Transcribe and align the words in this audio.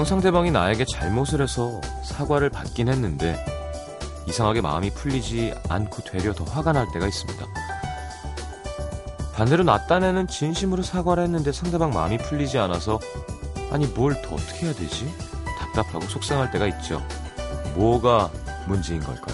분명 0.00 0.04
상대방이 0.08 0.50
나에게 0.50 0.86
잘못을 0.86 1.42
해서 1.42 1.78
사과를 2.04 2.48
받긴 2.48 2.88
했는데 2.88 3.44
이상하게 4.26 4.62
마음이 4.62 4.88
풀리지 4.92 5.52
않고 5.68 6.04
되려 6.04 6.32
더 6.32 6.42
화가 6.44 6.72
날 6.72 6.86
때가 6.90 7.06
있습니다. 7.06 7.46
반대로 9.34 9.62
나 9.62 9.86
딴에는 9.86 10.26
진심으로 10.26 10.82
사과를 10.82 11.24
했는데 11.24 11.52
상대방 11.52 11.90
마음이 11.90 12.16
풀리지 12.16 12.56
않아서 12.56 12.98
아니 13.70 13.86
뭘 13.88 14.14
더 14.22 14.36
어떻게 14.36 14.66
해야 14.66 14.74
되지? 14.74 15.12
답답하고 15.58 16.06
속상할 16.06 16.50
때가 16.50 16.66
있죠. 16.68 17.06
뭐가 17.74 18.30
문제인 18.66 19.02
걸까요? 19.02 19.29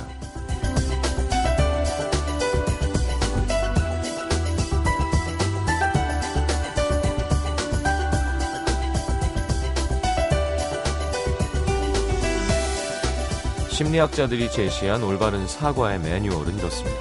심리학자들이 13.76 14.50
제시한 14.50 15.02
올바른 15.02 15.46
사과의 15.46 15.98
매뉴얼은 15.98 16.58
이렇습니다. 16.58 16.98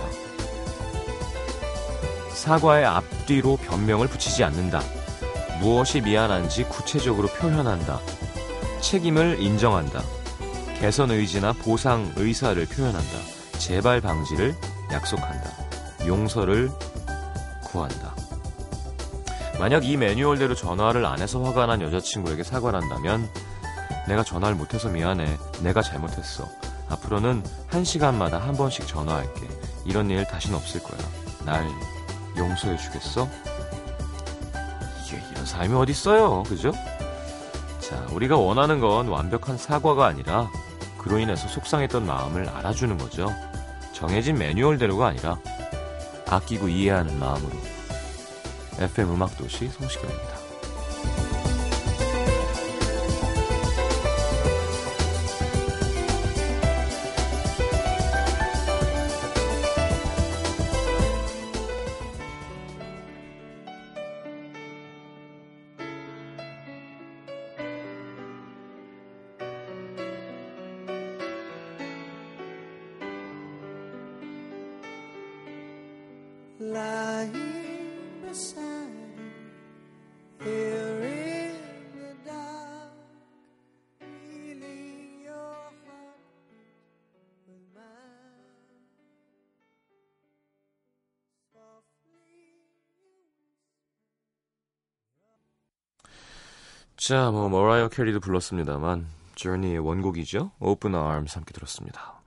사과의 2.34 2.84
앞뒤로 2.84 3.56
변명을 3.56 4.10
붙이지 4.10 4.44
않는다. 4.44 4.82
무엇이 5.62 6.02
미안한지 6.02 6.66
구체적으로 6.66 7.30
표현한다. 7.30 8.02
책임을 8.82 9.42
인정한다. 9.42 10.02
개선 10.78 11.12
의지나 11.12 11.54
보상 11.54 12.12
의사를 12.18 12.66
표현한다. 12.66 13.20
재발 13.58 14.02
방지를 14.02 14.54
약속한다. 14.92 15.50
용서를 16.06 16.70
구한다. 17.64 18.14
만약 19.60 19.86
이 19.86 19.96
매뉴얼대로 19.96 20.56
전화를 20.56 21.06
안 21.06 21.22
해서 21.22 21.42
화가 21.42 21.68
난 21.68 21.82
여자친구에게 21.82 22.44
사과를 22.44 22.82
한다면 22.82 23.30
내가 24.10 24.24
전화를 24.24 24.58
못해서 24.58 24.90
미안해. 24.90 25.38
내가 25.62 25.82
잘못했어. 25.82 26.65
앞으로는 26.90 27.44
한 27.68 27.84
시간마다 27.84 28.40
한 28.40 28.56
번씩 28.56 28.88
전화할게. 28.88 29.48
이런 29.86 30.10
일 30.10 30.26
다신 30.26 30.54
없을 30.54 30.82
거야. 30.82 31.00
날 31.46 31.68
용서해 32.38 32.78
주겠어? 32.78 33.30
이게 35.06 35.22
이런 35.32 35.46
삶이 35.46 35.76
어딨어요. 35.76 36.44
그죠? 36.44 36.72
자, 37.80 38.04
우리가 38.12 38.38
원하는 38.38 38.80
건 38.80 39.08
완벽한 39.08 39.58
사과가 39.58 40.08
아니라 40.08 40.50
그로 40.98 41.20
인해서 41.20 41.48
속상했던 41.48 42.06
마음을 42.06 42.50
알아주는 42.50 42.98
거죠. 42.98 43.32
정해진 43.94 44.38
매뉴얼대로가 44.38 45.08
아니라 45.08 45.38
아끼고 46.28 46.68
이해하는 46.68 47.20
마음으로. 47.20 47.52
FM 48.80 49.14
음악도시 49.14 49.70
성시경입니다. 49.70 50.35
자, 97.06 97.30
뭐 97.30 97.50
머라이어 97.50 97.90
캐리도 97.90 98.20
불렀습니다만 98.20 99.06
Journey의 99.36 99.78
원곡이죠. 99.78 100.50
Open 100.60 100.96
Arms 100.96 101.36
함께 101.36 101.54
들었습니다. 101.54 102.20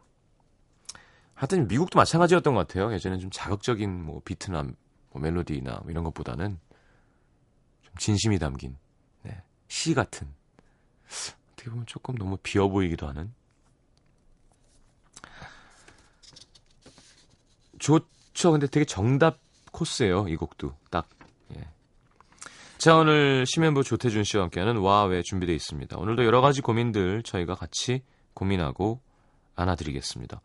하여튼 1.34 1.66
미국도 1.66 1.98
마찬가지였던 1.98 2.54
것 2.54 2.68
같아요. 2.68 2.92
예전엔 2.92 3.18
좀 3.18 3.28
자극적인 3.32 4.04
뭐 4.04 4.22
비트나 4.24 4.62
뭐 4.62 5.20
멜로디나 5.20 5.80
뭐 5.82 5.90
이런 5.90 6.04
것보다는 6.04 6.60
좀 7.82 7.94
진심이 7.98 8.38
담긴 8.38 8.76
네, 9.22 9.42
시 9.66 9.94
같은 9.94 10.28
어떻게 11.54 11.70
보면 11.70 11.84
조금 11.86 12.14
너무 12.14 12.36
비어 12.40 12.68
보이기도 12.68 13.08
하는 13.08 13.34
좋죠. 17.80 18.52
근데 18.52 18.68
되게 18.68 18.84
정답 18.84 19.40
코스예요. 19.72 20.28
이 20.28 20.36
곡도 20.36 20.76
딱. 20.88 21.08
예. 22.78 22.80
자 22.80 22.94
오늘 22.96 23.44
심현부 23.46 23.82
조태준 23.82 24.22
씨와 24.22 24.44
함께하는 24.44 24.76
와왜 24.76 25.22
준비되어 25.22 25.54
있습니다. 25.54 25.98
오늘도 25.98 26.24
여러 26.24 26.40
가지 26.40 26.60
고민들 26.60 27.24
저희가 27.24 27.56
같이 27.56 28.02
고민하고 28.34 29.00
안아드리겠습니다. 29.56 30.40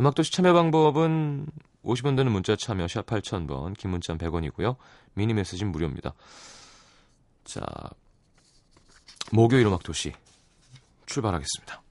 음악도시 0.00 0.32
참여 0.32 0.52
방법은 0.52 1.46
50원 1.84 2.16
드는 2.16 2.32
문자 2.32 2.56
참여 2.56 2.88
샵 2.88 3.06
8000번, 3.06 3.76
긴 3.78 3.90
문자 3.92 4.14
100원이고요. 4.14 4.76
미니 5.14 5.32
메시지는 5.32 5.70
무료입니다. 5.70 6.14
자, 7.44 7.60
목요일 9.32 9.66
음악도시 9.66 10.12
출발하겠습니다. 11.06 11.82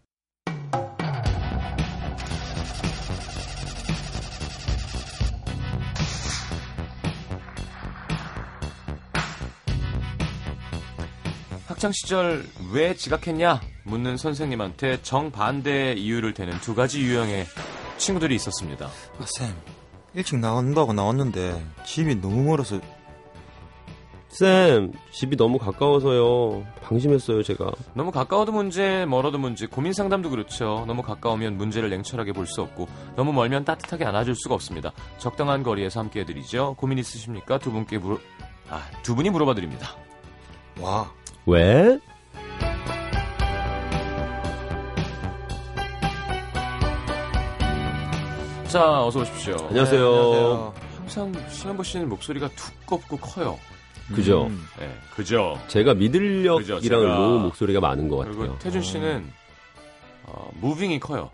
학창 11.79 11.93
시절 11.93 12.45
왜 12.73 12.93
지각했냐 12.93 13.61
묻는 13.85 14.17
선생님한테 14.17 15.01
정반대 15.01 15.93
이유를 15.93 16.33
대는 16.33 16.59
두 16.59 16.75
가지 16.75 16.99
유형의 16.99 17.45
친구들이 17.95 18.35
있었습니다. 18.35 18.87
아, 18.87 19.25
쌤, 19.25 19.55
일찍 20.13 20.39
나온다고 20.39 20.91
나왔는데 20.91 21.65
집이 21.85 22.15
너무 22.19 22.43
멀어서 22.43 22.81
쌤, 24.27 24.91
집이 25.13 25.37
너무 25.37 25.57
가까워서요. 25.57 26.67
방심했어요, 26.83 27.43
제가. 27.43 27.71
너무 27.93 28.11
가까워도 28.11 28.51
문제, 28.51 29.05
멀어도 29.05 29.37
문제, 29.37 29.65
고민 29.65 29.93
상담도 29.93 30.31
그렇죠. 30.31 30.83
너무 30.85 31.01
가까우면 31.01 31.55
문제를 31.55 31.89
냉철하게 31.89 32.33
볼 32.33 32.45
수 32.45 32.61
없고, 32.61 32.89
너무 33.15 33.31
멀면 33.31 33.63
따뜻하게 33.63 34.03
안아줄 34.03 34.35
수가 34.35 34.53
없습니다. 34.53 34.91
적당한 35.17 35.63
거리에서 35.63 36.01
함께 36.01 36.19
해드리죠. 36.19 36.75
고민 36.77 36.97
있으십니까? 36.97 37.57
두 37.57 37.71
분께 37.71 37.97
물어, 37.97 38.19
아, 38.69 38.85
두 39.01 39.15
분이 39.15 39.29
물어봐 39.29 39.55
드립니다. 39.55 39.95
와. 40.81 41.09
왜? 41.49 41.99
자, 48.67 49.03
어서 49.03 49.21
오십시오. 49.21 49.55
안녕하세요. 49.67 49.99
네, 49.99 50.07
안녕하세요. 50.07 50.73
항상 50.97 51.33
심현보 51.49 51.81
씨는 51.81 52.07
목소리가 52.09 52.49
두껍고 52.49 53.17
커요. 53.17 53.57
그죠? 54.13 54.45
음. 54.45 54.63
네, 54.77 54.95
그죠. 55.15 55.59
제가 55.67 55.95
mid 55.95 56.14
영역이랑 56.14 57.01
low 57.01 57.39
목소리가 57.39 57.79
많은 57.79 58.07
것 58.09 58.17
같아요. 58.17 58.37
그리고 58.37 58.59
태준 58.59 58.83
씨는 58.83 59.31
어, 60.25 60.51
moving이 60.61 60.99
커요. 60.99 61.31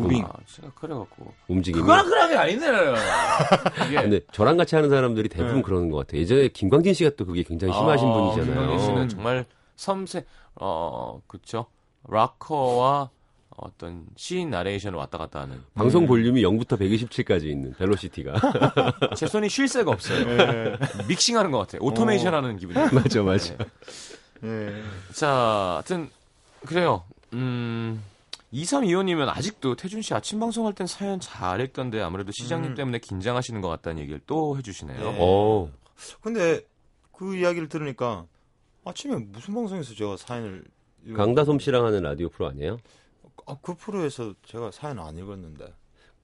moving. 0.00 0.24
아, 0.24 0.30
제가 0.46 0.70
그래갖고 0.74 1.32
움직임이. 1.48 1.80
그거랑 1.80 2.06
그런 2.06 2.30
게 2.30 2.36
아니네요. 2.36 2.94
이게. 3.86 4.02
근데 4.02 4.20
저랑 4.32 4.56
같이 4.56 4.74
하는 4.74 4.90
사람들이 4.90 5.28
대부분 5.28 5.56
네. 5.56 5.62
그러는 5.62 5.90
것 5.90 5.98
같아요. 5.98 6.20
예전에 6.20 6.48
김광진 6.48 6.94
씨가 6.94 7.10
또 7.16 7.24
그게 7.24 7.42
굉장히 7.42 7.72
심하신 7.72 8.08
아, 8.08 8.12
분이잖아요. 8.12 8.54
김광진 8.60 8.86
씨는 8.86 9.08
정말 9.08 9.44
섬세, 9.76 10.24
어, 10.56 11.20
그쵸. 11.26 11.66
락커와 12.08 13.10
어떤 13.56 14.04
시인 14.16 14.50
나레이션을 14.50 14.98
왔다 14.98 15.16
갔다 15.16 15.40
하는 15.40 15.62
방송 15.74 16.06
볼륨이 16.06 16.42
0부터 16.42 16.78
127까지 16.78 17.44
있는 17.44 17.72
velocity가 17.74 18.34
제 19.16 19.26
손이 19.26 19.48
쉴 19.48 19.68
새가 19.68 19.90
없어요. 19.92 20.24
네. 20.24 20.76
믹싱하는 21.08 21.50
것 21.50 21.58
같아요. 21.58 21.80
오토메이션 21.82 22.34
어. 22.34 22.38
하는 22.38 22.56
기분이에요. 22.56 22.88
맞아, 22.92 23.22
맞아. 23.22 23.56
네. 23.56 23.66
네. 24.40 24.82
자, 25.12 25.74
하여튼 25.74 26.10
그래요. 26.66 27.04
음. 27.32 28.02
2325님은 28.54 29.28
아직도 29.28 29.74
태준 29.76 30.00
씨 30.02 30.14
아침 30.14 30.38
방송할 30.40 30.72
땐 30.74 30.86
사연 30.86 31.18
잘 31.20 31.60
읽던데 31.60 32.00
아무래도 32.00 32.30
시장님 32.32 32.70
음. 32.72 32.74
때문에 32.74 32.98
긴장하시는 33.00 33.60
것 33.60 33.68
같다는 33.68 34.00
얘기를 34.02 34.20
또 34.26 34.56
해주시네요. 34.56 34.98
네. 35.12 35.18
오. 35.20 35.70
근데 36.20 36.60
그 37.12 37.36
이야기를 37.36 37.68
들으니까 37.68 38.26
아침에 38.84 39.16
무슨 39.16 39.54
방송에서 39.54 39.94
제가 39.94 40.16
사연을 40.16 40.64
강다솜 41.16 41.58
씨랑 41.58 41.84
하는 41.84 42.02
라디오 42.02 42.28
프로 42.28 42.48
아니에요? 42.48 42.78
아, 43.46 43.56
그 43.60 43.74
프로에서 43.74 44.32
제가 44.46 44.70
사연 44.70 44.98
안 45.00 45.16
읽었는데. 45.18 45.66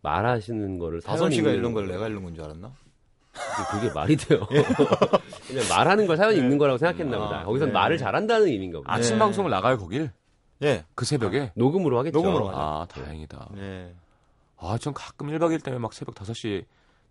말하시는 0.03 0.79
거를 0.79 1.03
다솜 1.03 1.31
씨가 1.33 1.51
읽는 1.51 1.75
걸 1.75 1.87
내가 1.89 2.07
읽는 2.09 2.23
건 2.23 2.35
줄 2.35 2.45
알았나? 2.45 2.73
그게 3.71 3.93
말이 3.93 4.17
돼요. 4.17 4.41
그냥 5.47 5.65
말하는 5.69 6.07
걸 6.07 6.17
사연이 6.17 6.39
있는 6.39 6.59
거라고 6.59 6.79
생각했나 6.79 7.19
보다. 7.19 7.41
아, 7.41 7.45
거기서 7.45 7.67
네. 7.67 7.73
말을 7.73 7.99
잘한다는 7.99 8.47
의미인가 8.47 8.79
보다. 8.79 8.93
아침 8.93 9.15
네. 9.17 9.19
방송을 9.19 9.51
나가요 9.51 9.77
거길? 9.79 10.11
예. 10.63 10.85
그 10.95 11.05
새벽에? 11.05 11.53
녹음으로 11.55 11.99
하겠죠. 11.99 12.19
녹음으로 12.19 12.49
하죠. 12.49 12.59
아 12.59 12.87
다행이다. 12.89 13.49
예. 13.59 13.95
아 14.59 14.77
전 14.79 14.93
가끔 14.93 15.29
1박 15.29 15.55
2일 15.57 15.63
때문에 15.65 15.81
막 15.81 15.93
새벽 15.95 16.15
5시 16.15 16.65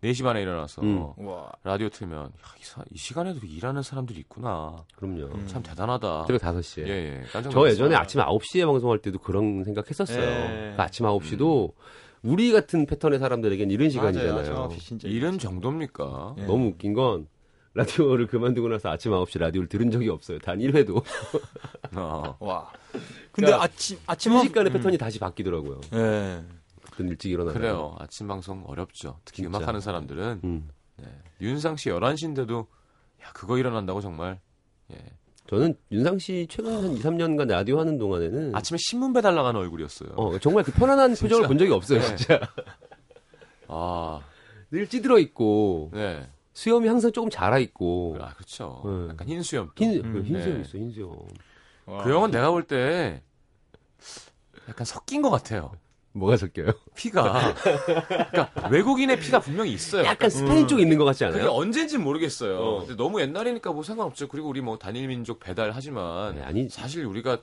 4시 0.04 0.24
반에 0.24 0.42
일어나서 0.42 0.82
음. 0.84 1.12
와. 1.18 1.52
라디오 1.64 1.90
틀면 1.90 2.18
야, 2.26 2.30
이, 2.60 2.64
사- 2.64 2.86
이 2.90 2.98
시간에도 2.98 3.40
일하는 3.46 3.82
사람들이 3.82 4.20
있구나. 4.20 4.86
그럼요. 4.96 5.26
음. 5.34 5.48
참 5.48 5.62
대단하다. 5.62 6.26
새벽 6.28 6.42
5시에. 6.42 6.88
예, 6.88 7.24
예. 7.34 7.42
저 7.52 7.68
예전에. 7.68 7.96
아침 7.96 8.22
9시에 8.22 8.66
방송할 8.66 9.00
때도 9.00 9.18
그런 9.20 9.64
생각했었어요. 9.66 10.22
예. 10.24 10.46
그러니까 10.56 10.84
아침 10.84 11.06
9시도 11.06 11.74
우리 12.22 12.52
같은 12.54 12.86
패턴의 12.86 13.20
사람들에겐 13.20 13.72
이런 13.72 13.90
시간이잖아요. 13.90 14.36
맞아요. 14.54 14.70
이런 15.04 15.38
정도입니까? 15.40 16.36
예. 16.38 16.44
너무 16.44 16.68
웃긴 16.68 16.94
건 16.94 17.28
라디오를 17.74 18.28
그만두고 18.28 18.68
나서 18.68 18.90
아침 18.90 19.12
9시 19.12 19.40
라디오를 19.40 19.70
들은 19.70 19.92
적이 19.92 20.10
없어요. 20.10 20.40
단 20.40 20.60
1회도. 20.60 21.04
어. 21.96 22.36
와. 22.40 22.72
근데 22.92 23.48
그러니까 23.48 23.64
아침 23.64 23.98
아침 24.08 24.32
순식간에 24.34 24.70
음. 24.70 24.74
패턴이 24.74 24.98
다시 24.98 25.20
바뀌더라고요. 25.20 25.82
예. 25.94 26.44
그땐 26.92 27.08
일찍 27.10 27.32
일어나요. 27.32 27.54
그래요. 27.54 27.96
아침 28.00 28.28
방송 28.28 28.64
어렵죠. 28.66 29.20
특히 29.24 29.44
진짜. 29.44 29.58
음악하는 29.58 29.80
사람들은 29.82 30.42
음. 30.44 30.70
윤상 31.42 31.78
씨 31.78 31.90
11시인데도 31.90 32.66
야, 33.24 33.32
그거 33.34 33.58
일어난다고 33.58 34.02
정말 34.02 34.40
예. 34.92 34.98
저는 35.48 35.76
윤상 35.92 36.20
씨 36.20 36.48
최근 36.50 36.74
한 36.76 36.92
2, 36.98 37.00
3년간 37.00 37.48
라디오 37.48 37.80
하는 37.80 37.98
동안에는 37.98 38.56
아침에 38.56 38.78
신문 38.80 39.14
배달 39.14 39.34
나가는 39.36 39.60
얼굴이었어요. 39.60 40.12
어, 40.16 40.38
정말 40.40 40.64
그 40.64 40.72
편안한 40.72 41.16
표정을 41.16 41.48
본 41.48 41.58
적이 41.58 41.72
없어요, 41.72 42.00
네. 42.00 42.16
진짜. 42.16 42.40
아, 43.68 44.20
늘 44.70 44.88
찌들어 44.88 45.18
있고 45.20 45.90
네. 45.94 46.30
수염이 46.54 46.88
항상 46.88 47.12
조금 47.12 47.30
자라 47.30 47.58
있고 47.60 48.18
아, 48.20 48.34
그렇죠. 48.34 48.82
네. 48.86 49.10
약간 49.12 49.28
흰 49.28 49.42
수염. 49.44 49.72
흰, 49.76 50.04
음, 50.04 50.14
그 50.14 50.24
흰수염 50.24 50.56
네. 50.56 50.62
있어, 50.62 50.78
흰 50.78 50.92
수염. 50.92 51.16
그 51.86 52.14
형은 52.14 52.32
내가 52.32 52.52
볼 52.52 52.64
때 52.64 53.24
약간 54.68 54.86
섞인 54.86 55.22
것 55.22 55.30
같아요. 55.30 55.72
뭐가 56.12 56.38
섞여요? 56.38 56.72
피가. 56.96 57.54
그러니까 57.56 58.70
외국인의 58.70 59.20
피가 59.20 59.40
분명히 59.40 59.72
있어요. 59.74 60.06
약간 60.06 60.30
스페인 60.30 60.68
쪽 60.68 60.80
있는 60.80 60.98
것 60.98 61.06
같지 61.06 61.24
그게 61.26 61.40
않아요? 61.40 61.52
언젠지 61.52 61.98
모르겠어요. 61.98 62.58
어. 62.60 62.80
근데 62.80 62.96
너무 62.96 63.22
옛날이니까 63.22 63.72
뭐 63.72 63.84
상관없죠. 63.84 64.28
그리고 64.28 64.50
우리 64.50 64.62
뭐 64.62 64.78
단일 64.78 65.08
민족 65.08 65.40
배달 65.40 65.72
하지만 65.74 66.36
네, 66.36 66.42
아니 66.42 66.68
사실 66.70 67.06
우리가 67.06 67.38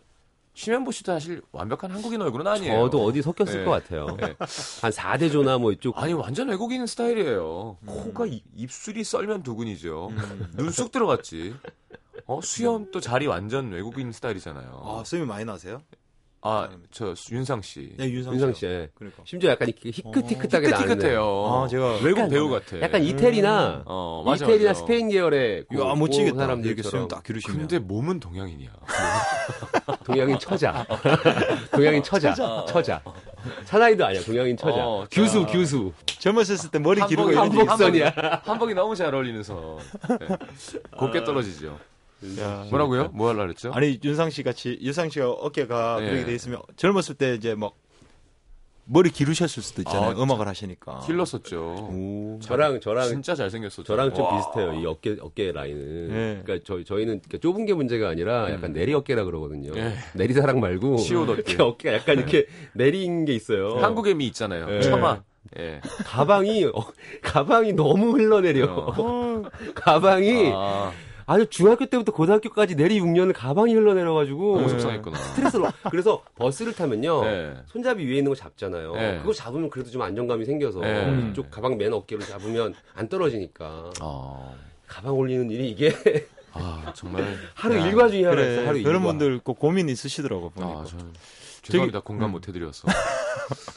심현보 0.56 0.90
씨도 0.90 1.12
사실 1.12 1.42
완벽한 1.52 1.90
한국인 1.90 2.22
얼굴은 2.22 2.46
아니에요. 2.46 2.84
저도 2.84 3.04
어디 3.04 3.20
섞였을 3.20 3.58
네. 3.60 3.64
것 3.66 3.72
같아요. 3.72 4.06
네. 4.18 4.34
한 4.80 4.90
4대 4.90 5.30
조나 5.30 5.58
뭐 5.58 5.70
이쪽 5.70 5.98
아니 6.02 6.14
완전 6.14 6.48
외국인 6.48 6.86
스타일이에요. 6.86 7.76
코가 7.84 8.24
이- 8.24 8.42
입술이 8.56 9.04
썰면 9.04 9.42
두근이죠. 9.42 10.10
눈쑥 10.54 10.90
들어갔지. 10.92 11.54
어 12.24 12.40
수염 12.42 12.90
또 12.90 13.00
자리 13.00 13.26
완전 13.26 13.70
외국인 13.70 14.10
스타일이잖아요. 14.12 14.80
아, 14.82 15.02
쌤이 15.04 15.26
많이 15.26 15.44
나세요? 15.44 15.82
아 16.48 16.68
저 16.90 17.14
윤상 17.32 17.60
씨. 17.62 17.92
네, 17.96 18.08
윤상 18.10 18.34
윤상 18.34 18.52
씨. 18.54 18.60
씨. 18.60 18.66
예. 18.66 18.88
그러니까. 18.94 19.22
심지어 19.26 19.50
약간 19.50 19.68
이렇게 19.68 19.90
희끗희끗하게 19.90 20.68
나는 20.68 20.86
티끗티끗해요. 20.86 21.46
아, 21.46 21.68
제가 21.68 21.92
외국 22.02 22.18
약간- 22.18 22.28
배우 22.30 22.48
같아. 22.48 22.80
약간 22.80 23.02
이태리나 23.02 23.82
어 23.86 24.22
맞아 24.24 24.44
이태리나 24.44 24.70
맞아. 24.70 24.80
스페인 24.80 25.08
계열의 25.08 25.64
그- 25.68 25.78
야, 25.80 25.92
그 25.92 25.98
멋지겠다. 25.98 26.38
사람들처럼 26.38 26.64
이렇게 26.64 26.82
수염 26.82 27.08
딱 27.08 27.22
기르시면. 27.22 27.58
근데 27.58 27.78
몸은 27.78 28.20
동양인이야. 28.20 28.70
동양인 30.04 30.38
처자. 30.38 30.86
동양인 31.72 32.02
처자. 32.02 32.34
처자. 32.66 33.02
사나이도 33.64 34.06
아니야. 34.06 34.20
동양인 34.22 34.56
처자. 34.56 34.86
어, 34.86 35.06
규수 35.10 35.42
자. 35.42 35.46
규수. 35.52 35.92
젊었을 36.06 36.70
때 36.70 36.78
머리 36.78 37.00
기르고 37.06 37.28
한복이- 37.30 37.32
이런 37.32 37.50
게 37.50 37.58
한복선이야. 37.58 38.40
한복이 38.44 38.74
너무 38.74 38.94
잘 38.96 39.14
어울리는 39.14 39.42
선. 39.42 39.78
네. 40.20 40.26
곱게 40.98 41.22
떨어지죠. 41.24 41.78
야. 42.40 42.66
뭐라고요? 42.70 43.08
뭐 43.12 43.28
하려 43.28 43.42
그랬죠? 43.42 43.72
아니 43.74 43.98
윤상 44.02 44.30
씨 44.30 44.42
같이 44.42 44.78
윤상 44.80 45.10
씨가 45.10 45.30
어깨가 45.30 46.00
네. 46.00 46.06
그렇게 46.10 46.24
돼 46.26 46.34
있으면 46.34 46.60
젊었을 46.76 47.14
때 47.16 47.34
이제 47.34 47.54
막 47.54 47.74
머리 48.88 49.10
기르셨을 49.10 49.62
수도 49.64 49.82
있잖아요. 49.82 50.10
아, 50.16 50.22
음악을 50.22 50.46
하시니까. 50.46 51.00
길렀었죠. 51.04 51.88
오. 51.90 52.38
저랑 52.40 52.80
저랑 52.80 53.08
진짜 53.08 53.34
잘생겼었죠. 53.34 53.82
저랑 53.82 54.14
좀 54.14 54.24
와. 54.24 54.36
비슷해요. 54.38 54.74
이 54.80 54.86
어깨 54.86 55.16
어깨 55.20 55.50
라인은. 55.50 56.08
네. 56.08 56.40
그러니까 56.44 56.64
저 56.64 56.82
저희는 56.84 57.20
그러니까 57.20 57.38
좁은 57.38 57.66
게 57.66 57.74
문제가 57.74 58.08
아니라 58.08 58.50
약간 58.52 58.72
내리 58.72 58.94
어깨라 58.94 59.24
그러거든요. 59.24 59.72
예. 59.76 59.94
내리사랑 60.14 60.60
말고 60.60 60.98
시옷 60.98 61.28
어깨. 61.28 61.60
어깨가 61.60 61.96
약간 61.96 62.18
이렇게 62.18 62.46
내린 62.74 63.24
게 63.24 63.34
있어요. 63.34 63.76
한국의 63.78 64.14
미 64.14 64.28
있잖아요. 64.28 64.66
네. 64.66 64.80
처마. 64.82 65.20
예. 65.58 65.80
가방이 66.04 66.64
어, 66.66 66.72
가방이 67.22 67.72
너무 67.72 68.12
흘러내려. 68.12 68.66
어. 68.96 69.42
가방이 69.74 70.52
아, 70.54 70.92
아주 71.28 71.46
중학교 71.46 71.86
때부터 71.86 72.12
고등학교까지 72.12 72.76
내리 72.76 73.00
6년을 73.00 73.32
가방이 73.34 73.74
흘러내려가지고 73.74 74.56
너무 74.56 74.68
속상했구나. 74.68 75.16
스트레스를 75.18 75.66
그래서 75.90 76.22
버스를 76.36 76.72
타면요 76.72 77.24
네. 77.24 77.54
손잡이 77.66 78.04
위에 78.06 78.18
있는 78.18 78.30
거 78.30 78.36
잡잖아요. 78.36 78.94
네. 78.94 79.18
그거 79.18 79.32
잡으면 79.32 79.68
그래도 79.68 79.90
좀 79.90 80.02
안정감이 80.02 80.44
생겨서 80.44 80.80
네. 80.80 81.28
이쪽 81.30 81.50
가방 81.50 81.76
맨 81.76 81.92
어깨로 81.92 82.20
잡으면 82.22 82.74
안 82.94 83.08
떨어지니까 83.08 83.90
아, 84.00 84.52
가방 84.86 85.14
올리는 85.18 85.50
일이 85.50 85.68
이게 85.70 85.92
아, 86.52 86.92
정말. 86.94 87.36
하루 87.54 87.76
야. 87.76 87.86
일과 87.86 88.08
중에 88.08 88.24
하나 88.24 88.36
그래. 88.36 88.52
있어. 88.52 88.60
하루 88.68 88.82
그런 88.82 88.94
일과. 89.02 89.06
분들 89.08 89.40
꼭 89.40 89.58
고민 89.58 89.88
있으시더라고 89.88 90.50
보니까. 90.50 90.80
아, 90.80 90.84
저는 90.84 91.12
죄송합니다. 91.62 92.00
공감 92.00 92.30
음. 92.30 92.32
못 92.32 92.46
해드렸어. 92.48 92.86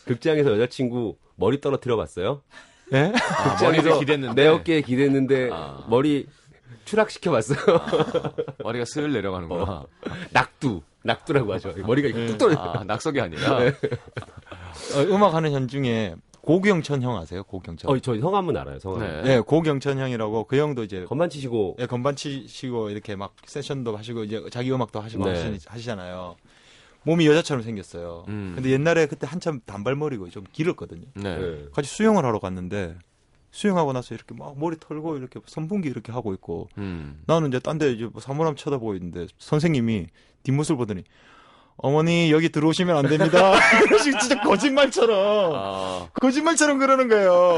극장에서 0.06 0.52
여자친구 0.54 1.18
머리 1.36 1.60
떨어뜨려 1.60 1.98
봤어요. 1.98 2.42
예? 2.94 3.12
아, 3.38 3.58
머리를 3.64 4.00
기댔는데. 4.00 4.42
내 4.42 4.48
어깨에 4.48 4.82
기댔는데 4.82 5.50
아. 5.52 5.86
머리 5.90 6.28
추락시켜 6.86 7.32
봤어요. 7.32 7.58
머리가 8.64 8.86
슬 8.86 9.12
내려가는구나. 9.12 9.64
어. 9.64 9.88
낙두. 10.32 10.82
낙두라고 11.04 11.54
하죠. 11.54 11.74
머리가 11.86 12.28
뚝 12.28 12.38
떨어져. 12.38 12.60
아, 12.60 12.84
낙석이 12.84 13.22
아니라. 13.22 13.58
어, 13.60 15.02
음악 15.10 15.34
하는 15.34 15.52
현 15.52 15.68
중에 15.68 16.16
고경천 16.42 17.02
형 17.02 17.18
아세요? 17.18 17.44
고경천. 17.44 17.92
어, 17.92 18.00
저 18.00 18.20
성함은 18.20 18.58
알아요. 18.58 18.80
성함. 18.80 19.02
네. 19.02 19.22
네, 19.22 19.40
고경천 19.40 20.00
형이라고 20.00 20.46
그 20.46 20.58
형도 20.58 20.84
이제 20.84 21.06
건반 21.06 21.30
치시고 21.30 21.78
예, 21.80 21.86
건반 21.86 22.16
치시고 22.16 22.90
이렇게 22.90 23.16
막 23.16 23.36
세션도 23.46 23.96
하시고 23.96 24.24
이제 24.24 24.44
자기 24.52 24.72
음악도 24.72 25.00
하시고 25.00 25.26
네. 25.26 25.32
하시, 25.32 25.60
하시잖아요. 25.68 26.36
몸이 27.04 27.28
여자처럼 27.28 27.64
생겼어요. 27.64 28.26
음. 28.28 28.54
근데 28.56 28.72
옛날에 28.72 29.06
그때 29.06 29.28
한참 29.28 29.60
단발머리고 29.66 30.30
좀 30.30 30.44
길었거든요. 30.52 31.06
네. 31.14 31.38
네. 31.38 31.66
같이 31.74 31.90
수영을 31.90 32.26
하러 32.26 32.40
갔는데 32.40 32.96
수영하고 33.52 33.94
나서 33.94 34.14
이렇게 34.16 34.36
막 34.36 34.58
머리 34.60 34.78
털고 34.80 35.18
이렇게 35.18 35.40
선풍기 35.46 35.90
이렇게 35.90 36.12
하고 36.12 36.34
있고 36.34 36.70
음. 36.78 37.22
나는 37.26 37.48
이제 37.50 37.60
딴 37.60 37.78
데 37.80 37.92
이제 37.92 38.06
뭐 38.06 38.22
사물함 38.22 38.56
쳐다보고 38.56 38.96
있는데 38.96 39.28
선생님이 39.38 40.08
뒷모습을 40.44 40.78
보더니 40.78 41.04
어머니 41.82 42.30
여기 42.30 42.50
들어오시면 42.50 42.98
안 42.98 43.08
됩니다. 43.08 43.54
진짜 44.04 44.42
거짓말처럼 44.42 45.54
아, 45.56 46.10
거짓말처럼 46.14 46.78
그러는 46.78 47.08
거예요. 47.08 47.56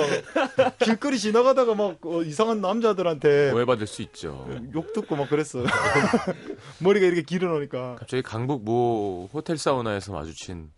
길거리 0.78 1.18
지나가다가 1.18 1.74
막 1.74 1.98
어, 2.06 2.22
이상한 2.22 2.62
남자들한테 2.62 3.52
오해받을 3.52 3.88
수 3.88 4.04
있죠. 4.04 4.48
욕 4.76 4.94
듣고 4.94 5.16
막 5.16 5.28
그랬어. 5.28 5.64
머리가 6.80 7.08
이렇게 7.08 7.24
길어놓으니까. 7.24 7.96
갑자기 7.98 8.22
강북 8.22 8.64
모 8.64 9.28
호텔 9.34 9.58
사우나에서 9.58 10.14
마주친 10.14 10.70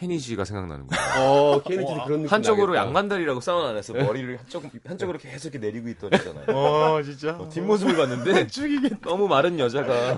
케니지가 0.00 0.44
생각나는 0.44 0.86
거예요. 0.86 1.26
어, 1.26 1.62
케네디도 1.62 2.04
그런 2.04 2.22
느낌 2.22 2.26
한쪽으로 2.32 2.74
나겠다. 2.74 2.86
양반다리라고 2.86 3.40
사우나 3.40 3.70
안에서 3.70 3.94
머리를 3.94 4.38
한쪽 4.38 4.64
한쪽으로 4.84 5.18
계속 5.18 5.54
이렇게 5.54 5.66
내리고 5.66 5.88
있던 5.88 6.12
애잖아요. 6.12 6.46
어 6.56 7.02
진짜. 7.02 7.38
뒷모습을 7.50 7.96
봤는데 7.96 8.46
죽이겠 8.48 9.00
너무 9.02 9.26
마른 9.28 9.58
여자가 9.58 10.16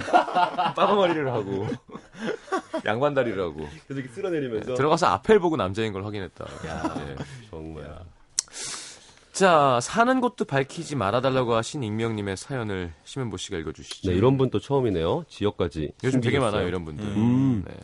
빠바머리를 0.75 1.33
하고 1.33 1.67
양반다리를 2.85 3.41
하고 3.41 3.55
그래서 3.87 4.01
이렇게 4.01 4.09
쓸어내리면서 4.15 4.75
들어가서 4.75 5.07
앞을 5.07 5.39
보고 5.39 5.57
남자인 5.57 5.93
걸 5.93 6.05
확인했다. 6.05 6.47
예. 6.65 7.17
정말 7.51 7.89
자 9.33 9.79
사는 9.81 10.21
곳도 10.21 10.45
밝히지 10.45 10.97
말아달라고 10.97 11.55
하신 11.55 11.85
익명님의 11.85 12.37
사연을 12.37 12.93
심현보 13.05 13.37
씨가 13.37 13.59
읽어주시죠. 13.59 14.11
네, 14.11 14.17
이런 14.17 14.37
분 14.37 14.51
또 14.51 14.59
처음이네요. 14.59 15.25
지역까지 15.29 15.93
요즘 16.03 16.21
되게. 16.21 16.41
많아요 16.41 16.67
이런 16.67 16.85
분들. 16.85 17.05
음. 17.05 17.65
네. 17.67 17.75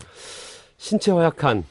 신체 0.76 1.12
허약한 1.12 1.64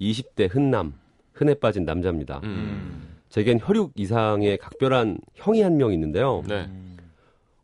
20대 0.00 0.48
흔남, 0.52 0.94
흔해 1.32 1.54
빠진 1.54 1.84
남자입니다. 1.84 2.40
음. 2.44 3.16
제겐 3.28 3.58
혈육 3.60 3.92
이상의 3.96 4.58
각별한 4.58 5.18
형이 5.34 5.60
한 5.62 5.76
명 5.76 5.92
있는데요. 5.92 6.42
네. 6.48 6.68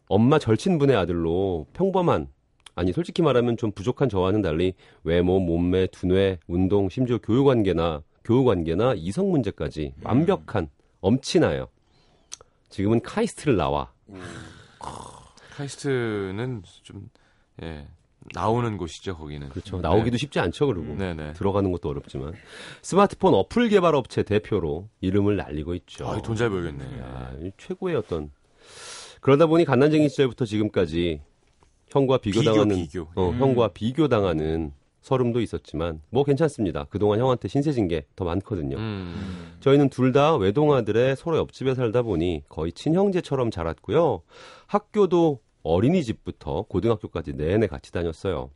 엄마 0.09 0.39
절친분의 0.39 0.95
아들로 0.97 1.67
평범한 1.73 2.29
아니 2.77 2.93
솔직히 2.93 3.23
말하면 3.23 3.57
좀 3.57 3.73
부족한 3.73 4.09
저와는 4.09 4.43
달리 4.43 4.75
외모, 5.05 5.41
몸매, 5.41 5.87
두뇌, 5.89 6.39
운동, 6.47 6.89
심지어 6.89 7.19
교육 7.19 7.45
관계나 7.47 8.03
교육 8.25 8.45
관계나 8.45 8.95
이성 8.97 9.31
문제까지 9.31 9.95
완벽한 10.03 10.69
엄친아예요. 11.01 11.69
지금은 12.69 13.01
카이스트를 13.01 13.57
나와 13.57 13.93
카이스트는 15.57 16.63
좀 16.83 17.09
예. 17.63 17.87
나오는 18.33 18.77
곳이죠, 18.79 19.17
거기는. 19.17 19.49
그렇죠. 19.51 19.81
나오기도 19.81 20.17
쉽지 20.17 20.41
않죠, 20.41 20.67
그리고. 20.67 20.95
네, 20.95 21.15
네. 21.15 21.33
들어가는 21.35 21.71
것도 21.73 21.89
어렵지만 21.91 22.33
스마트폰 22.83 23.35
어플 23.35 23.69
개발 23.69 23.95
업체 23.95 24.23
대표로 24.23 24.89
이름을 25.01 25.37
날리고 25.37 25.75
있죠. 25.75 26.07
아, 26.09 26.21
돈잘 26.23 26.51
벌겠네. 26.51 26.85
야, 27.01 27.33
이 27.43 27.51
최고의 27.59 27.97
어떤 27.97 28.31
그러다 29.21 29.47
보니 29.47 29.65
갓난쟁이 29.65 30.09
시절부터 30.09 30.45
지금까지 30.45 31.21
형과 31.89 32.19
비교당하는 32.19 32.77
비교, 32.77 33.07
비교. 33.07 33.21
어, 33.21 33.31
음. 33.31 33.39
형과 33.39 33.69
비교당하는 33.69 34.73
서름도 35.01 35.43
있었지만 35.43 36.01
뭐 36.09 36.25
괜찮습니다. 36.25 36.85
그동안 36.89 37.21
형한테 37.21 37.47
신세진 37.49 37.89
게 37.89 38.07
더 38.17 38.25
많거든요. 38.25 38.77
음. 38.79 39.53
저희는 39.61 39.91
둘 39.91 40.13
다 40.13 40.35
외동아들의 40.37 41.17
서로 41.17 41.37
옆집에 41.37 41.75
살다 41.75 42.01
보니 42.03 42.43
거의 42.49 42.73
친형제처럼 42.73 43.51
자랐고요. 43.51 44.23
학교도 44.67 45.41
어린이집부터 45.65 46.63
고등학교까지 46.69 47.33
내내 47.35 47.67
같이 47.67 47.91
다녔어요. 47.91 48.51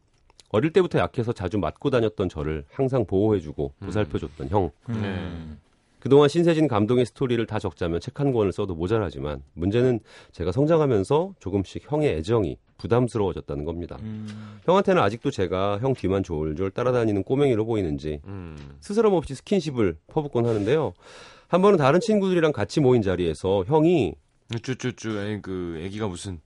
어릴 0.50 0.72
때부터 0.72 0.98
약해서 0.98 1.32
자주 1.32 1.58
맞고 1.58 1.90
다녔던 1.90 2.28
저를 2.28 2.64
항상 2.70 3.04
보호해주고 3.04 3.72
보살펴줬던 3.80 4.48
형. 4.48 4.70
음. 4.90 5.58
그동안 5.98 6.28
신세진 6.28 6.68
감동의 6.68 7.06
스토리를 7.06 7.44
다 7.46 7.58
적자면 7.58 8.00
책 8.00 8.20
한 8.20 8.32
권을 8.32 8.52
써도 8.52 8.74
모자라지만 8.74 9.42
문제는 9.54 9.98
제가 10.32 10.52
성장하면서 10.52 11.34
조금씩 11.40 11.90
형의 11.90 12.10
애정이 12.16 12.56
부담스러워졌다는 12.78 13.64
겁니다. 13.64 13.98
음. 14.02 14.60
형한테는 14.64 15.02
아직도 15.02 15.30
제가 15.32 15.78
형 15.80 15.94
뒤만 15.94 16.22
졸졸 16.22 16.70
따라다니는 16.70 17.24
꼬맹이로 17.24 17.64
보이는지 17.66 18.20
음. 18.26 18.56
스스럼 18.80 19.14
없이 19.14 19.34
스킨십을 19.34 19.96
퍼붓곤 20.06 20.46
하는데요. 20.46 20.94
한 21.48 21.62
번은 21.62 21.78
다른 21.78 21.98
친구들이랑 22.00 22.52
같이 22.52 22.80
모인 22.80 23.02
자리에서 23.02 23.64
형이 23.66 24.14
쭈쭈쭈, 24.62 25.18
에이, 25.18 25.40
그, 25.42 25.78
애기가 25.82 26.08
무슨, 26.08 26.40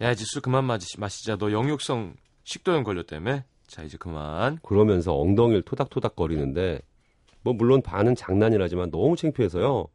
야, 0.00 0.14
술 0.14 0.42
그만 0.42 0.64
마시, 0.64 0.98
마시자. 0.98 1.36
너 1.36 1.52
영육성 1.52 2.14
식도염 2.44 2.82
걸렸다며? 2.84 3.42
자, 3.66 3.82
이제 3.82 3.96
그만. 3.96 4.58
그러면서 4.62 5.14
엉덩이를 5.16 5.62
토닥토닥 5.62 6.16
거리는데 6.16 6.80
뭐 7.42 7.54
물론 7.54 7.82
반은 7.82 8.14
장난이라지만 8.14 8.90
너무 8.90 9.16
창피해서요. 9.16 9.86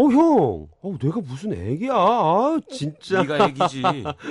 어 0.00 0.04
형, 0.10 0.68
어 0.82 0.98
내가 1.00 1.20
무슨 1.20 1.52
애기야? 1.52 1.92
아 1.92 2.58
진짜. 2.70 3.22
네가 3.22 3.46
애기지. 3.48 3.82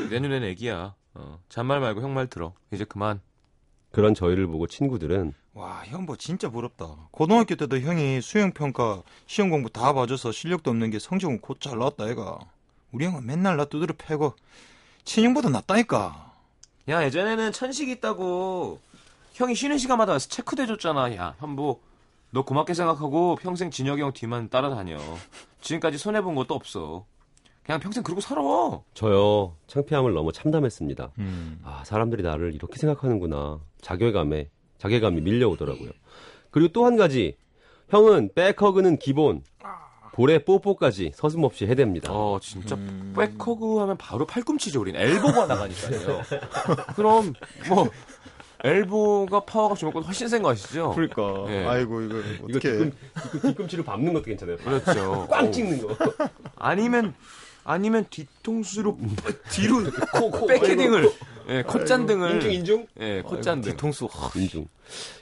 내 0.10 0.20
눈엔 0.20 0.44
애기야. 0.44 0.96
어, 1.14 1.40
잔말 1.50 1.80
말고 1.80 2.02
형 2.02 2.14
말 2.14 2.28
들어. 2.28 2.54
이제 2.72 2.84
그만. 2.86 3.22
그런 3.92 4.14
저희를 4.14 4.48
보고 4.48 4.68
친구들은 4.68 5.34
와, 5.54 5.82
현보 5.86 6.16
진짜 6.18 6.50
부럽다. 6.50 7.10
고등학교 7.12 7.56
때도 7.56 7.80
형이 7.80 8.22
수영 8.22 8.52
평가 8.52 9.02
시험 9.26 9.50
공부 9.50 9.70
다 9.72 9.92
봐줘서 9.94 10.32
실력도 10.32 10.70
없는 10.70 10.92
게 10.92 11.00
성적은 11.00 11.40
곧잘 11.42 11.80
나왔다 11.80 12.08
애가. 12.10 12.38
우리 12.92 13.06
형은 13.06 13.26
맨날 13.26 13.58
나 13.58 13.66
두드려 13.66 13.96
패고 13.98 14.36
친형보다 15.12 15.50
낫다니까. 15.50 16.34
야, 16.90 17.04
예전에는 17.06 17.52
천식 17.54 17.88
있다고 17.90 18.80
형이 19.34 19.56
쉬는 19.56 19.78
시간마다 19.78 20.12
와서 20.14 20.28
체크도 20.28 20.64
해줬잖아. 20.64 21.16
야, 21.16 21.36
현보. 21.40 21.80
너 22.32 22.44
고맙게 22.44 22.74
생각하고 22.74 23.38
평생 23.38 23.72
진혁이 23.72 24.02
형 24.02 24.12
뒤만 24.12 24.50
따라다녀. 24.50 24.98
지금까지 25.62 25.98
손해본 25.98 26.36
것도 26.36 26.54
없어. 26.54 27.06
그냥 27.64 27.80
평생 27.80 28.04
그러고 28.04 28.20
살아. 28.22 28.42
저요 28.94 29.56
창피함을 29.68 30.14
넘어 30.14 30.32
참담했습니다. 30.32 31.12
음. 31.20 31.60
아 31.64 31.84
사람들이 31.86 32.22
나를 32.24 32.54
이렇게 32.54 32.78
생각하는구나. 32.78 33.60
자괴감에 33.82 34.50
자괴감이 34.78 35.22
밀려오더라고요. 35.22 35.90
그리고 36.52 36.72
또 36.74 36.86
한 36.86 36.98
가지 36.98 37.38
형은 37.90 38.32
백허그는 38.36 39.00
기본 39.00 39.42
볼에 40.18 40.40
뽀뽀까지 40.40 41.12
서슴없이 41.14 41.68
해댑니다. 41.68 42.08
어, 42.10 42.40
진짜 42.42 42.74
음. 42.74 43.14
백허그 43.16 43.78
하면 43.78 43.98
바로 43.98 44.26
팔꿈치죠, 44.26 44.82
우린. 44.82 44.96
elbow가 44.96 45.46
나가니까요. 45.46 46.22
그럼, 46.98 47.34
뭐, 47.70 47.88
elbow가 48.64 49.42
파워가 49.42 49.76
건 49.92 50.02
훨씬 50.02 50.28
센 50.28 50.42
거 50.42 50.50
아시죠? 50.50 50.94
그러니까. 50.96 51.46
예. 51.50 51.66
아이고 51.68 52.02
이거 52.02 52.18
이거 52.18 52.46
어떻게? 52.46 52.72
뒤꿈, 52.72 52.92
이거 53.36 53.48
뒤꿈치를 53.48 53.84
밟는 53.84 54.12
것도 54.14 54.24
괜찮아요. 54.26 54.58
그렇죠. 54.58 55.28
꽝 55.30 55.46
어. 55.46 55.52
찍는 55.52 55.86
거. 55.86 55.96
아니면, 56.56 57.14
아니면 57.64 58.08
뒤통수로 58.10 58.98
뒤로 59.52 59.84
백헤딩을, 60.48 61.12
예, 61.50 61.64
콧잔등을. 61.64 62.34
인중 62.36 62.52
인중. 62.52 62.88
예, 63.00 63.22
콧잔등. 63.22 63.72
뒤통수. 63.72 64.08
인중. 64.36 64.68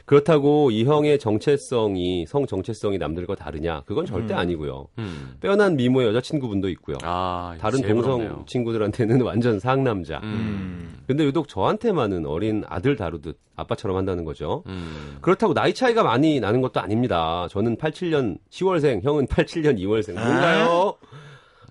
그렇다고 0.05 0.69
이 0.69 0.83
형의 0.85 1.17
정체성이 1.17 2.25
성 2.27 2.45
정체성이 2.45 2.97
남들과 2.99 3.35
다르냐? 3.35 3.81
그건 3.87 4.05
절대 4.05 4.33
음. 4.35 4.39
아니고요. 4.39 4.87
음. 4.99 5.35
빼어난 5.41 5.75
미모의 5.75 6.07
여자친구분도 6.09 6.69
있고요. 6.69 6.97
아, 7.03 7.55
다른 7.59 7.81
동성 7.81 8.01
부럽네요. 8.19 8.43
친구들한테는 8.47 9.21
완전 9.23 9.59
상남자. 9.59 10.17
음. 10.19 10.23
음. 10.23 11.03
근데 11.07 11.23
유독 11.25 11.47
저한테만은 11.47 12.25
어린 12.27 12.63
아들 12.67 12.95
다루듯 12.95 13.37
아빠처럼 13.55 13.97
한다는 13.97 14.25
거죠. 14.25 14.63
음. 14.67 15.17
그렇다고 15.21 15.53
나이 15.53 15.73
차이가 15.73 16.03
많이 16.03 16.39
나는 16.39 16.61
것도 16.61 16.79
아닙니다. 16.79 17.47
저는 17.49 17.77
87년 17.77 18.37
10월생, 18.51 19.03
형은 19.03 19.25
87년 19.27 19.79
2월생. 19.79 20.13
뭔가요? 20.13 20.95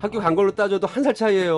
학교 0.01 0.19
간 0.19 0.35
걸로 0.35 0.51
따져도 0.53 0.87
한 0.89 1.05
살 1.05 1.15
차이예요. 1.15 1.55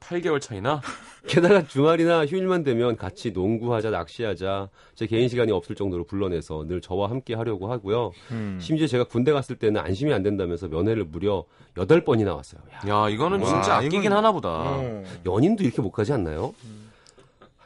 8개월 0.00 0.40
차이나? 0.40 0.80
게다가 1.26 1.66
주말이나 1.66 2.26
휴일만 2.26 2.64
되면 2.64 2.96
같이 2.96 3.30
농구하자, 3.30 3.90
낚시하자, 3.90 4.68
제 4.94 5.06
개인 5.06 5.28
시간이 5.28 5.52
없을 5.52 5.74
정도로 5.76 6.04
불러내서 6.04 6.64
늘 6.66 6.80
저와 6.80 7.10
함께 7.10 7.34
하려고 7.34 7.70
하고요. 7.70 8.12
음. 8.32 8.58
심지어 8.60 8.86
제가 8.86 9.04
군대 9.04 9.32
갔을 9.32 9.56
때는 9.56 9.80
안심이 9.80 10.12
안 10.12 10.22
된다면서 10.22 10.68
면회를 10.68 11.04
무려 11.04 11.44
8번이나 11.76 12.34
왔어요. 12.36 12.60
야, 12.88 12.88
야, 13.04 13.08
이거는 13.08 13.40
와, 13.40 13.46
진짜 13.46 13.76
아끼긴 13.76 14.02
이건- 14.02 14.12
하나 14.16 14.32
보다. 14.32 14.48
어. 14.50 15.04
연인도 15.24 15.62
이렇게 15.64 15.80
못 15.80 15.90
가지 15.90 16.12
않나요? 16.12 16.54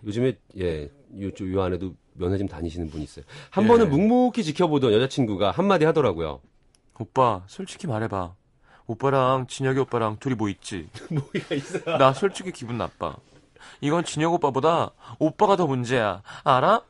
요즘에 0.05 0.37
예, 0.59 0.85
요, 1.21 1.29
요, 1.29 1.53
요 1.53 1.63
안에도 1.63 1.95
면회 2.13 2.39
좀 2.39 2.47
다니시는 2.47 2.91
분이 2.91 3.05
있어요. 3.05 3.25
한 3.51 3.65
예. 3.65 3.69
번은 3.69 3.91
묵묵히 3.91 4.45
지켜보던 4.45 4.93
여자친구가 4.93 5.51
한마디 5.51 5.85
하더라고요. 5.87 6.41
오빠, 6.99 7.43
솔직히 7.47 7.87
말해봐. 7.87 8.35
오빠랑 8.87 9.49
진혁이 9.49 9.81
오빠랑 9.81 10.19
둘이 10.21 10.35
뭐 10.37 10.49
있지? 10.49 10.89
뭐가 11.11 11.55
있어? 11.57 11.99
나 11.99 12.13
솔직히 12.13 12.53
기분 12.53 12.79
나빠. 12.79 13.17
이건 13.81 14.05
진혁 14.05 14.35
오빠보다 14.35 14.93
오빠가 15.19 15.57
더 15.57 15.67
문제야. 15.67 16.23
알아? 16.45 16.83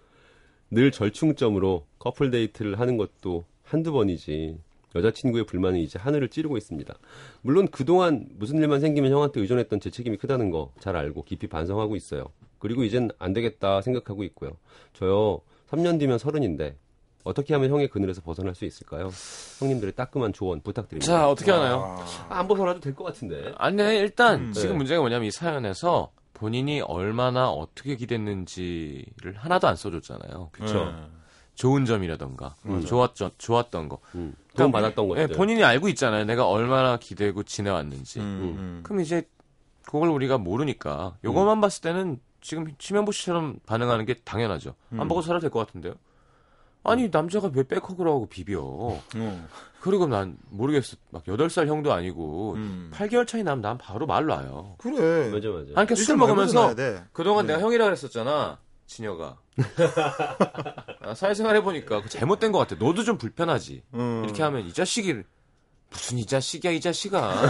늘 0.70 0.90
절충점으로 0.90 1.86
커플 1.98 2.30
데이트를 2.30 2.78
하는 2.80 2.96
것도 2.96 3.44
한두 3.64 3.92
번이지. 3.92 4.58
여자친구의 4.94 5.44
불만은 5.44 5.78
이제 5.80 5.98
하늘을 5.98 6.28
찌르고 6.28 6.56
있습니다. 6.56 6.94
물론 7.42 7.68
그동안 7.68 8.26
무슨 8.38 8.56
일만 8.58 8.80
생기면 8.80 9.12
형한테 9.12 9.40
의존했던 9.40 9.80
제 9.80 9.90
책임이 9.90 10.16
크다는 10.16 10.50
거 10.50 10.70
잘 10.80 10.96
알고 10.96 11.24
깊이 11.24 11.46
반성하고 11.48 11.96
있어요. 11.96 12.24
그리고 12.58 12.82
이젠 12.82 13.10
안 13.18 13.32
되겠다 13.34 13.82
생각하고 13.82 14.24
있고요. 14.24 14.52
저요, 14.94 15.40
3년 15.70 15.98
뒤면 15.98 16.18
서른인데 16.18 16.76
어떻게 17.24 17.52
하면 17.54 17.70
형의 17.70 17.88
그늘에서 17.88 18.22
벗어날 18.22 18.54
수 18.54 18.64
있을까요? 18.64 19.10
형님들의 19.58 19.94
따끔한 19.94 20.32
조언 20.32 20.60
부탁드립니다. 20.62 21.12
자, 21.12 21.28
어떻게 21.28 21.50
하나요? 21.50 21.96
아. 21.98 22.04
아, 22.34 22.38
안 22.38 22.48
벗어나도 22.48 22.80
될 22.80 22.94
것 22.94 23.04
같은데. 23.04 23.52
아니, 23.58 23.82
일단 23.98 24.40
음. 24.46 24.52
지금 24.52 24.70
네. 24.70 24.76
문제가 24.76 25.00
뭐냐면 25.00 25.26
이 25.26 25.30
사연에서 25.30 26.12
본인이 26.40 26.82
얼마나 26.82 27.48
어떻게 27.50 27.96
기댔는지를 27.96 29.34
하나도 29.36 29.68
안 29.68 29.74
써줬잖아요. 29.76 30.50
그쵸. 30.52 30.84
네. 30.84 31.06
좋은 31.54 31.86
점이라던가 31.86 32.54
좋았죠, 32.84 33.30
좋았던 33.38 33.88
거. 33.88 33.98
음, 34.14 34.34
도움 34.54 34.70
받았던 34.72 35.08
것들. 35.08 35.22
예, 35.22 35.26
본인이 35.26 35.64
알고 35.64 35.88
있잖아요. 35.88 36.26
내가 36.26 36.46
얼마나 36.46 36.98
기대고 36.98 37.44
지내왔는지. 37.44 38.20
음, 38.20 38.24
음. 38.58 38.80
그럼 38.82 39.00
이제 39.00 39.26
그걸 39.86 40.10
우리가 40.10 40.36
모르니까 40.36 41.16
요것만 41.24 41.62
봤을 41.62 41.80
때는 41.80 42.20
지금 42.42 42.66
심현보 42.78 43.10
씨처럼 43.12 43.58
반응하는 43.64 44.04
게 44.04 44.14
당연하죠. 44.14 44.74
안 44.92 45.00
음. 45.00 45.08
보고 45.08 45.22
살아도 45.22 45.40
될 45.40 45.50
것 45.50 45.66
같은데요. 45.66 45.94
아니 46.86 47.08
남자가 47.08 47.50
왜 47.54 47.62
백허그를 47.62 48.10
하고 48.10 48.26
비벼? 48.26 48.60
어. 48.62 49.02
그리고 49.80 50.06
난 50.06 50.36
모르겠어. 50.50 50.96
막 51.10 51.24
8살 51.24 51.66
형도 51.66 51.92
아니고 51.92 52.54
음. 52.54 52.90
8개월 52.94 53.26
차이 53.26 53.42
나면 53.42 53.62
난 53.62 53.78
바로 53.78 54.06
말 54.06 54.26
놔요. 54.26 54.76
그래. 54.78 55.30
맞아, 55.30 55.48
맞아. 55.48 55.60
아니 55.74 55.74
그러니까 55.74 55.94
술 55.94 56.16
먹으면서. 56.16 56.74
그동안 57.12 57.46
네. 57.46 57.52
내가 57.52 57.64
형이라 57.64 57.84
그랬었잖아. 57.84 58.58
진혁아. 58.86 59.36
아, 61.02 61.14
사회생활 61.14 61.56
해보니까 61.56 62.02
잘못된 62.08 62.52
것 62.52 62.58
같아. 62.58 62.76
너도 62.76 63.04
좀 63.04 63.18
불편하지. 63.18 63.82
음. 63.94 64.22
이렇게 64.24 64.42
하면 64.42 64.66
이 64.66 64.72
자식이 64.72 65.22
무슨 65.90 66.18
이 66.18 66.26
자식이야 66.26 66.72
이 66.72 66.80
자식아 66.80 67.32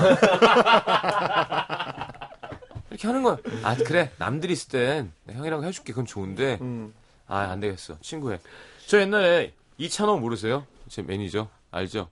이렇게 2.91 3.09
하는 3.09 3.23
거야 3.23 3.39
아 3.63 3.75
그래 3.77 4.11
남들이 4.19 4.53
있을 4.53 4.69
땐 4.69 5.13
형이라고 5.31 5.65
해줄게 5.65 5.93
그건 5.93 6.07
좋은데 6.07 6.59
음. 6.61 6.95
아안 7.27 7.61
되겠어 7.61 7.99
친구해 8.01 8.39
저 8.87 9.01
옛날에 9.01 9.55
이찬호 9.79 10.19
모르세요 10.19 10.67
제 10.89 11.03
매니저 11.03 11.49
알죠 11.71 12.09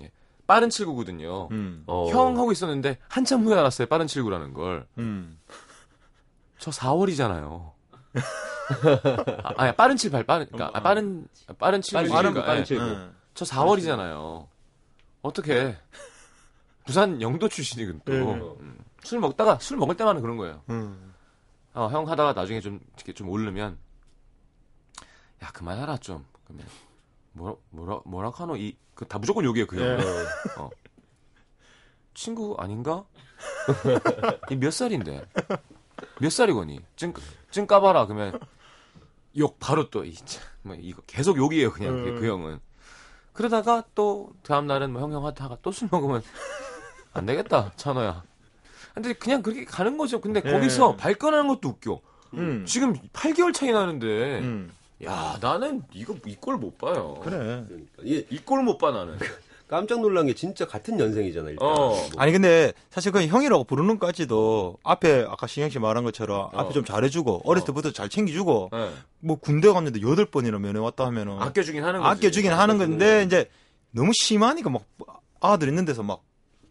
예. 0.00 0.10
빠른 0.46 0.68
79거든요 0.68 1.50
음. 1.50 1.84
어. 1.86 2.08
형 2.10 2.36
하고 2.36 2.52
있었는데 2.52 2.98
한참 3.08 3.44
후에 3.44 3.56
알았어요 3.56 3.86
빠른 3.88 4.06
79라는 4.06 4.54
걸저 4.54 4.86
음. 4.98 5.38
4월이잖아요 6.58 7.72
아, 9.42 9.52
아니 9.56 9.72
빠른 9.76 9.96
78 9.96 10.24
빠른 10.24 10.46
그러니까 10.46 10.78
아, 10.78 10.82
빠른 10.82 11.26
빠른 11.58 11.82
79 11.82 12.12
빠른 12.12 12.30
니까 12.30 12.44
빠른 12.44 12.60
예. 12.60 12.64
칠구. 12.64 12.84
네. 12.84 13.08
저 13.34 13.44
4월이잖아요. 13.44 14.46
어떻게 15.22 15.76
부산 16.84 17.20
영도 17.20 17.48
출신이군 17.48 18.02
또. 18.04 18.12
네. 18.12 18.20
음. 18.60 18.78
술 19.02 19.18
먹다가 19.18 19.58
술 19.60 19.76
먹을 19.76 19.96
때만 19.96 20.20
그런 20.20 20.36
거예요. 20.36 20.62
음. 20.70 21.14
어, 21.72 21.88
형 21.90 22.08
하다가 22.08 22.32
나중에 22.32 22.60
좀 22.60 22.80
이렇게 22.96 23.12
좀 23.12 23.28
오르면 23.28 23.78
야 25.42 25.50
그만해라 25.52 25.96
좀 25.98 26.24
그러면 26.44 26.66
뭐라 27.32 27.54
뭐라 27.70 28.00
뭐라 28.04 28.30
하노 28.30 28.56
이그다 28.56 29.18
무조건 29.18 29.44
욕이에요 29.44 29.66
그 29.66 29.76
형. 29.80 29.98
어. 30.58 30.70
친구 32.14 32.56
아닌가? 32.58 33.04
이몇 34.50 34.72
살인데? 34.72 35.24
몇 36.20 36.30
살이거니? 36.30 36.80
증, 36.96 37.14
증 37.50 37.66
까봐라 37.66 38.06
그러면 38.06 38.38
욕 39.38 39.58
바로 39.58 39.88
또 39.90 40.04
이, 40.04 40.14
참, 40.14 40.42
뭐 40.62 40.76
이거 40.78 41.00
계속 41.06 41.36
욕이에요 41.36 41.72
그냥 41.72 42.04
그, 42.04 42.20
그 42.20 42.26
형은. 42.28 42.60
그러다가 43.32 43.84
또 43.94 44.32
다음 44.42 44.66
날은 44.66 44.92
뭐 44.92 45.00
형형 45.00 45.24
하다가 45.24 45.58
또 45.62 45.70
술 45.70 45.88
먹으면 45.90 46.22
안 47.12 47.24
되겠다 47.26 47.72
찬호야. 47.76 48.24
근데 48.92 49.12
그냥 49.14 49.40
그렇게 49.40 49.64
가는 49.64 49.96
거죠. 49.96 50.20
근데 50.20 50.42
예. 50.44 50.50
거기서 50.50 50.96
발끈하는 50.96 51.46
것도 51.48 51.68
웃겨. 51.68 52.00
음. 52.34 52.66
지금 52.66 52.92
8개월 53.12 53.54
차이 53.54 53.70
나는데 53.70 54.40
음. 54.40 54.72
야 55.04 55.38
나는 55.40 55.82
이거 55.92 56.14
이꼴못 56.26 56.78
봐요. 56.78 57.18
그래. 57.22 57.36
그러니까 57.66 57.86
이게 58.02 58.26
이꼴못봐 58.30 58.90
나는. 58.90 59.16
깜짝 59.70 60.00
놀란 60.00 60.26
게 60.26 60.34
진짜 60.34 60.66
같은 60.66 60.98
연생이잖아 60.98 61.50
일단. 61.50 61.66
어. 61.68 61.74
뭐. 61.90 62.08
아니 62.16 62.32
근데 62.32 62.72
사실 62.90 63.12
그 63.12 63.24
형이라고 63.24 63.62
부르는 63.64 64.00
까지도 64.00 64.78
앞에 64.82 65.24
아까 65.28 65.46
신영 65.46 65.70
씨 65.70 65.78
말한 65.78 66.02
것처럼 66.02 66.50
앞에 66.52 66.72
좀 66.72 66.84
잘해주고 66.84 67.42
어렸을 67.44 67.66
때부터 67.66 67.92
잘 67.92 68.08
챙겨주고 68.08 68.70
네. 68.72 68.90
뭐 69.20 69.36
군대 69.36 69.68
갔는데 69.72 70.00
여덟 70.02 70.26
번이나 70.26 70.58
면회 70.58 70.80
왔다 70.80 71.06
하면은 71.06 71.40
아껴주긴 71.40 71.84
하는 71.84 72.00
거지. 72.00 72.10
아껴주긴 72.26 72.52
하는 72.52 72.78
건데 72.78 73.22
이제 73.24 73.48
너무 73.92 74.10
심하니까 74.12 74.70
막 74.70 74.82
아들 75.40 75.68
있는 75.68 75.84
데서 75.84 76.02
막 76.02 76.20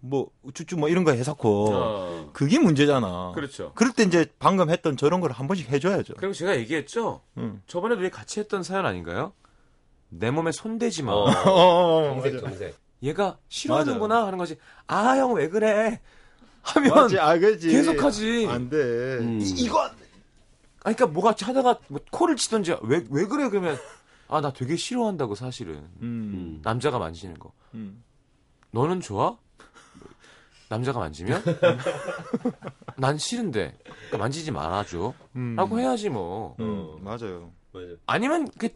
뭐 0.01 0.29
우쭈쭈 0.43 0.77
뭐 0.77 0.89
이런 0.89 1.03
거 1.03 1.11
해놓고 1.11 1.69
어. 1.73 2.29
그게 2.33 2.57
문제잖아. 2.59 3.31
그렇죠. 3.35 3.73
그럴 3.75 3.91
때 3.93 4.03
이제 4.03 4.25
방금 4.39 4.69
했던 4.69 4.95
저런 4.97 5.19
걸 5.21 5.31
한 5.31 5.47
번씩 5.47 5.69
해줘야죠. 5.69 6.13
그리고 6.17 6.33
제가 6.33 6.55
얘기했죠. 6.57 7.21
응. 7.37 7.61
저번에도 7.67 8.01
우리 8.01 8.09
같이 8.09 8.39
했던 8.39 8.63
사연 8.63 8.85
아닌가요? 8.85 9.33
내 10.09 10.31
몸에 10.31 10.51
손대지 10.51 11.03
마. 11.03 11.11
어. 11.13 11.25
어, 11.49 12.03
정색 12.13 12.39
정색. 12.39 12.77
얘가 13.03 13.37
싫어하는구나 13.49 14.25
하는 14.25 14.37
거지. 14.37 14.57
아 14.87 15.15
형 15.17 15.33
왜 15.33 15.49
그래? 15.49 15.99
하면 16.61 16.93
맞지, 16.93 17.17
아, 17.19 17.37
그지. 17.37 17.69
계속하지. 17.69 18.47
안 18.49 18.69
돼. 18.69 18.77
음. 18.77 19.39
이, 19.41 19.45
돼. 19.55 19.69
아니, 20.83 20.95
그러니까 20.95 21.07
뭐가 21.07 21.35
하다가 21.39 21.79
뭐 21.87 21.99
코를 22.11 22.35
치던지 22.35 22.75
왜왜 22.81 23.25
그래 23.27 23.49
그러면 23.49 23.77
아 24.27 24.41
나 24.41 24.51
되게 24.53 24.75
싫어한다고 24.75 25.35
사실은 25.35 25.75
음. 26.01 26.01
음. 26.01 26.59
남자가 26.63 26.99
만지는 26.99 27.37
거. 27.39 27.51
음. 27.73 28.03
너는 28.71 29.01
좋아? 29.01 29.37
남자가 30.69 30.99
만지면? 30.99 31.41
난 32.95 33.17
싫은데. 33.17 33.77
그러니까 33.83 34.17
만지지 34.17 34.51
말아줘. 34.51 35.13
음. 35.35 35.55
라고 35.55 35.79
해야지 35.79 36.09
뭐. 36.09 36.55
음, 36.59 36.97
맞아요. 37.01 37.51
맞아. 37.73 37.87
아니면 38.05 38.47
그 38.57 38.69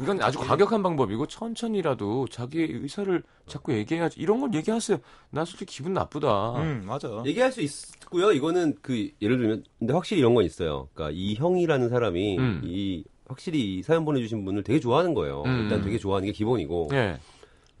이건 0.00 0.22
아주 0.22 0.38
과격한 0.38 0.82
방법이고 0.82 1.26
천천히라도 1.26 2.28
자기의 2.28 2.68
의사를 2.70 3.22
자꾸 3.46 3.72
얘기해야지. 3.72 4.20
이런 4.20 4.40
걸 4.40 4.54
얘기하세요. 4.54 4.98
나 5.30 5.44
솔직히 5.44 5.76
기분 5.76 5.92
나쁘다. 5.94 6.52
음, 6.60 6.82
맞아. 6.86 7.22
얘기할 7.24 7.50
수 7.50 7.62
있고요. 7.62 8.30
이거는 8.30 8.76
그 8.80 9.10
예를 9.20 9.38
들면 9.38 9.64
근데 9.78 9.92
확실히 9.92 10.20
이런 10.20 10.34
건 10.34 10.44
있어요. 10.44 10.88
그러니까 10.94 11.16
이 11.18 11.34
형이라는 11.34 11.88
사람이 11.88 12.38
음. 12.38 12.60
이 12.62 13.04
확실히 13.26 13.78
이 13.78 13.82
사연 13.82 14.04
보내주신 14.04 14.44
분을 14.44 14.62
되게 14.62 14.78
좋아하는 14.78 15.14
거예요. 15.14 15.42
음. 15.46 15.62
일단 15.62 15.82
되게 15.82 15.98
좋아하는 15.98 16.26
게 16.26 16.32
기본이고 16.32 16.90
예. 16.92 17.18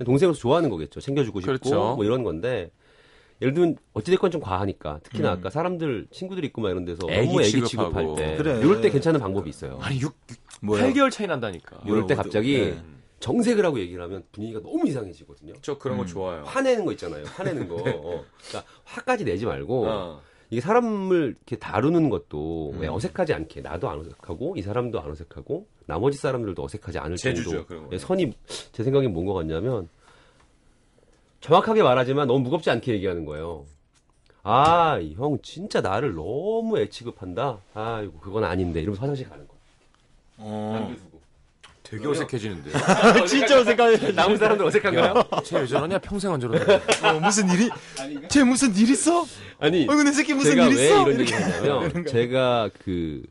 동생으로서 0.04 0.40
좋아하는 0.40 0.70
거겠죠. 0.70 1.00
챙겨주고 1.00 1.40
싶고 1.40 1.52
그렇죠. 1.52 1.94
뭐 1.96 2.04
이런 2.04 2.24
건데 2.24 2.70
예를 3.40 3.54
들면 3.54 3.76
어찌됐건 3.94 4.30
좀 4.30 4.40
과하니까 4.40 5.00
특히나 5.02 5.32
음. 5.32 5.38
아까 5.38 5.50
사람들 5.50 6.08
친구들 6.10 6.44
있고 6.46 6.60
막 6.60 6.70
이런 6.70 6.84
데서 6.84 7.00
애기 7.08 7.26
너무 7.26 7.42
애기 7.42 7.50
취급하고. 7.64 7.68
취급할 7.68 8.14
때 8.16 8.36
그래. 8.36 8.58
이럴 8.58 8.80
때 8.80 8.90
괜찮은 8.90 9.20
방법이 9.20 9.48
있어요. 9.48 9.78
아니 9.80 10.00
6, 10.00 10.14
뭐야? 10.62 10.84
8개월 10.86 11.10
차이 11.10 11.26
난다니까. 11.26 11.80
이럴 11.86 12.06
때 12.06 12.14
갑자기 12.14 12.58
네. 12.58 12.82
정색을 13.20 13.64
하고 13.64 13.78
얘기를 13.78 14.02
하면 14.02 14.24
분위기가 14.32 14.60
너무 14.60 14.86
이상해지거든요. 14.86 15.54
저 15.62 15.78
그런 15.78 15.96
거 15.98 16.04
음. 16.04 16.06
좋아요. 16.06 16.42
화내는 16.44 16.84
거 16.84 16.92
있잖아요. 16.92 17.24
화내는 17.26 17.68
거. 17.68 17.76
어. 17.78 18.24
그러니까 18.48 18.70
화까지 18.84 19.24
내지 19.24 19.46
말고 19.46 19.86
어. 19.86 20.20
이게 20.50 20.60
사람을 20.60 21.36
이렇게 21.36 21.56
다루는 21.56 22.08
것도 22.10 22.72
음. 22.74 22.80
왜 22.80 22.88
어색하지 22.88 23.34
않게 23.34 23.60
나도 23.60 23.88
안 23.88 23.98
어색하고 24.00 24.54
이 24.56 24.62
사람도 24.62 25.00
안 25.00 25.10
어색하고 25.10 25.66
나머지 25.86 26.18
사람들도 26.18 26.62
어색하지 26.62 26.98
않을 26.98 27.16
제주죠, 27.16 27.66
정도 27.66 27.98
선이 27.98 28.32
제 28.72 28.82
생각엔 28.82 29.12
뭔것 29.12 29.34
같냐면 29.34 29.88
정확하게 31.40 31.82
말하지만 31.82 32.26
너무 32.26 32.40
무겁지 32.40 32.70
않게 32.70 32.92
얘기하는 32.94 33.24
거예요. 33.24 33.64
아, 34.42 34.98
이형 35.00 35.38
진짜 35.42 35.80
나를 35.80 36.14
너무 36.14 36.78
애 36.78 36.88
취급한다. 36.88 37.58
아이고 37.74 38.18
그건 38.20 38.44
아닌데 38.44 38.80
이러면서 38.80 39.02
화장실 39.02 39.28
가는 39.28 39.46
거야. 39.46 39.58
어. 40.38 40.94
되게 41.82 42.06
어색해지는데. 42.06 42.70
진짜 43.26 43.60
어색하네. 43.60 44.12
남은 44.12 44.36
사람들 44.36 44.66
어색한가요? 44.66 45.24
쟤왜 45.44 45.66
저러냐? 45.66 45.98
평생 45.98 46.32
안 46.32 46.40
저러는데. 46.40 46.74
어, 47.06 47.20
무슨 47.20 47.48
일이? 47.50 47.70
쟤 48.28 48.44
무슨 48.44 48.74
일 48.74 48.90
있어? 48.90 49.24
아니 49.58 49.80
어이구, 49.88 50.02
내 50.04 50.12
새끼 50.12 50.34
무슨 50.34 50.52
제가 50.52 50.66
일 50.68 50.76
왜 50.76 50.84
있어? 50.86 51.02
이런 51.08 51.20
이렇게 51.20 51.34
얘기를 51.34 51.52
하냐면 51.54 52.06
제가 52.06 52.70
그 52.84 53.22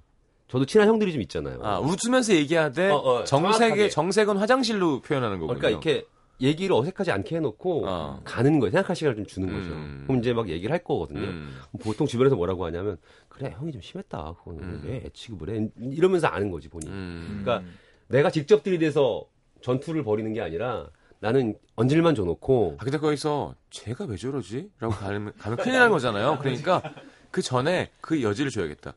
저도 0.48 0.66
친한 0.66 0.88
형들이 0.88 1.12
좀 1.14 1.22
있잖아요. 1.22 1.60
아, 1.62 1.80
웃으면서 1.80 2.34
얘기하되 2.34 2.90
어, 2.90 2.96
어, 2.96 3.24
정색의 3.26 3.60
정확하게. 3.60 3.90
정색은 3.90 4.38
화장실로 4.38 5.02
표현하는 5.02 5.40
거군요. 5.40 5.60
그러니까 5.60 5.70
이렇게 5.70 6.06
얘기를 6.40 6.76
어색하지 6.76 7.12
않게 7.12 7.38
해놓고 7.38 7.88
어. 7.88 8.22
가는 8.24 8.60
거예요. 8.60 8.72
생각할 8.72 8.96
시간을 8.96 9.16
좀 9.16 9.26
주는 9.26 9.48
거죠. 9.48 9.72
음. 9.74 10.04
그럼 10.06 10.20
이제 10.20 10.34
막 10.34 10.50
얘기를 10.50 10.72
할 10.72 10.84
거거든요. 10.84 11.22
음. 11.22 11.56
보통 11.80 12.06
주변에서 12.06 12.36
뭐라고 12.36 12.66
하냐면 12.66 12.98
그래 13.28 13.56
형이 13.58 13.72
좀 13.72 13.82
심했다. 13.82 14.36
그거는 14.38 14.64
음. 14.64 14.82
왜 14.86 15.04
애취급을 15.06 15.50
해? 15.50 15.70
이러면서 15.80 16.28
아는 16.28 16.52
거지 16.52 16.70
본인. 16.70 16.90
이 16.90 16.92
음. 16.92 17.42
그러니까 17.44 17.68
내가 18.08 18.30
직접 18.30 18.64
들이대서 18.64 19.26
전투를 19.62 20.04
벌이는 20.04 20.34
게 20.34 20.42
아니라 20.42 20.90
나는 21.20 21.56
언질만 21.76 22.14
줘놓고 22.14 22.78
아, 22.80 22.84
근데 22.84 23.00
거기서 23.00 23.56
쟤가 23.72 24.06
왜 24.06 24.18
저러지? 24.18 24.70
라고 24.80 24.94
가면, 24.94 25.34
가면 25.38 25.58
큰일 25.58 25.78
나는 25.78 25.92
거잖아요. 25.92 26.38
그러니까 26.40 26.84
그 27.32 27.42
전에 27.42 27.90
그 28.02 28.22
여지를 28.22 28.52
줘야겠다. 28.52 28.94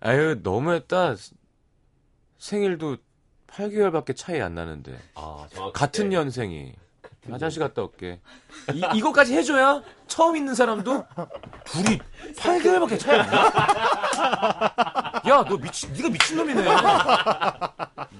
아유, 0.00 0.38
너무했다. 0.42 1.16
생일도 2.38 2.98
8개월밖에 3.48 4.16
차이 4.16 4.40
안 4.40 4.54
나는데. 4.54 4.98
아. 5.14 5.46
같은 5.72 6.08
년생이. 6.08 6.72
화장실 7.28 7.60
갔다 7.60 7.82
올게. 7.82 8.20
이, 8.72 8.82
이거까지 8.94 9.34
해줘야 9.34 9.82
처음 10.06 10.36
있는 10.36 10.54
사람도 10.54 11.04
둘이 11.64 11.98
8개월밖에 12.36 13.00
차이 13.00 13.18
안 13.18 13.28
나? 13.28 15.22
야, 15.28 15.44
너 15.44 15.56
미친, 15.56 15.92
네가 15.92 16.08
미친놈이네. 16.08 16.64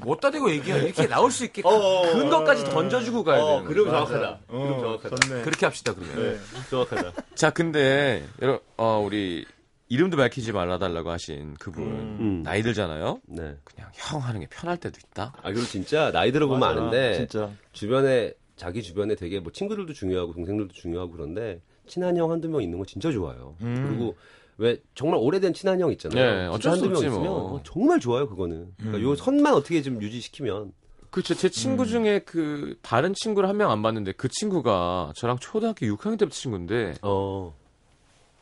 못다 0.01 0.29
대고 0.31 0.51
얘기해. 0.51 0.79
이렇게 0.87 1.07
나올 1.07 1.31
수 1.31 1.45
있게 1.45 1.63
근거까지 1.63 2.65
던져주고 2.65 3.23
가야 3.23 3.41
어, 3.41 3.47
되는 3.59 3.65
그럼. 3.67 3.87
정확하다. 3.91 4.39
그럼 4.49 4.73
어, 4.73 4.81
정확하다. 4.81 5.43
그렇게 5.45 5.67
합시다, 5.67 5.95
그러면. 5.95 6.17
네. 6.35 6.61
정확하다. 6.71 7.13
자, 7.37 7.51
근데, 7.51 8.27
여러, 8.43 8.59
어, 8.77 9.01
우리, 9.05 9.47
이름도 9.89 10.17
밝히지 10.17 10.53
말아달라고 10.53 11.11
하신 11.11 11.55
그분. 11.55 11.85
음. 11.85 12.43
나이 12.43 12.63
들잖아요? 12.63 13.21
네. 13.27 13.57
그냥 13.65 13.91
형 13.95 14.21
하는 14.21 14.41
게 14.41 14.47
편할 14.51 14.77
때도 14.79 14.99
있다? 15.11 15.33
아 15.41 15.51
그리고 15.53 15.63
진짜 15.67 16.11
나이 16.11 16.33
들어보면 16.33 16.59
맞아, 16.61 16.81
아는데 16.81 17.15
진짜. 17.19 17.51
주변에 17.73 18.33
자기 18.57 18.83
주변에 18.83 19.15
되게 19.15 19.39
뭐 19.39 19.53
친구들도 19.53 19.93
중요하고 19.93 20.33
동생들도 20.33 20.73
중요하고 20.75 21.13
그런데 21.13 21.61
친한 21.87 22.17
형 22.17 22.31
한두 22.33 22.49
명 22.49 22.63
있는 22.63 22.79
거 22.79 22.85
진짜 22.85 23.13
좋아요. 23.13 23.55
음. 23.61 23.85
그리고 23.89 24.17
왜 24.59 24.79
정말 24.95 25.21
오래된 25.21 25.53
친한 25.55 25.79
형 25.81 25.93
있잖아요. 25.93 26.35
네, 26.35 26.47
어쩔 26.47 26.77
수 26.77 26.85
한두 26.85 26.89
명 26.89 26.99
있으면 26.99 27.23
뭐. 27.25 27.55
어, 27.57 27.61
정말 27.65 28.01
좋아요 28.01 28.29
그거는. 28.29 28.73
그러니까 28.79 28.99
음. 28.99 29.03
요 29.05 29.15
선만 29.15 29.55
어떻게 29.55 29.83
좀 29.83 30.03
유지시키면 30.03 30.73
그렇죠. 31.11 31.35
제 31.35 31.49
친구 31.49 31.85
음. 31.85 31.89
중에 31.89 32.19
그, 32.27 32.77
다른 32.83 33.15
친구를 33.15 33.49
한 33.49 33.57
명 33.57 33.71
안 33.71 33.83
봤는데 33.83 34.13
그 34.13 34.29
친구가 34.29 35.13
저랑 35.15 35.39
초등학교 35.39 35.87
6학년 35.87 36.19
때부터 36.19 36.31
친구인데, 36.35 36.95
어 37.03 37.55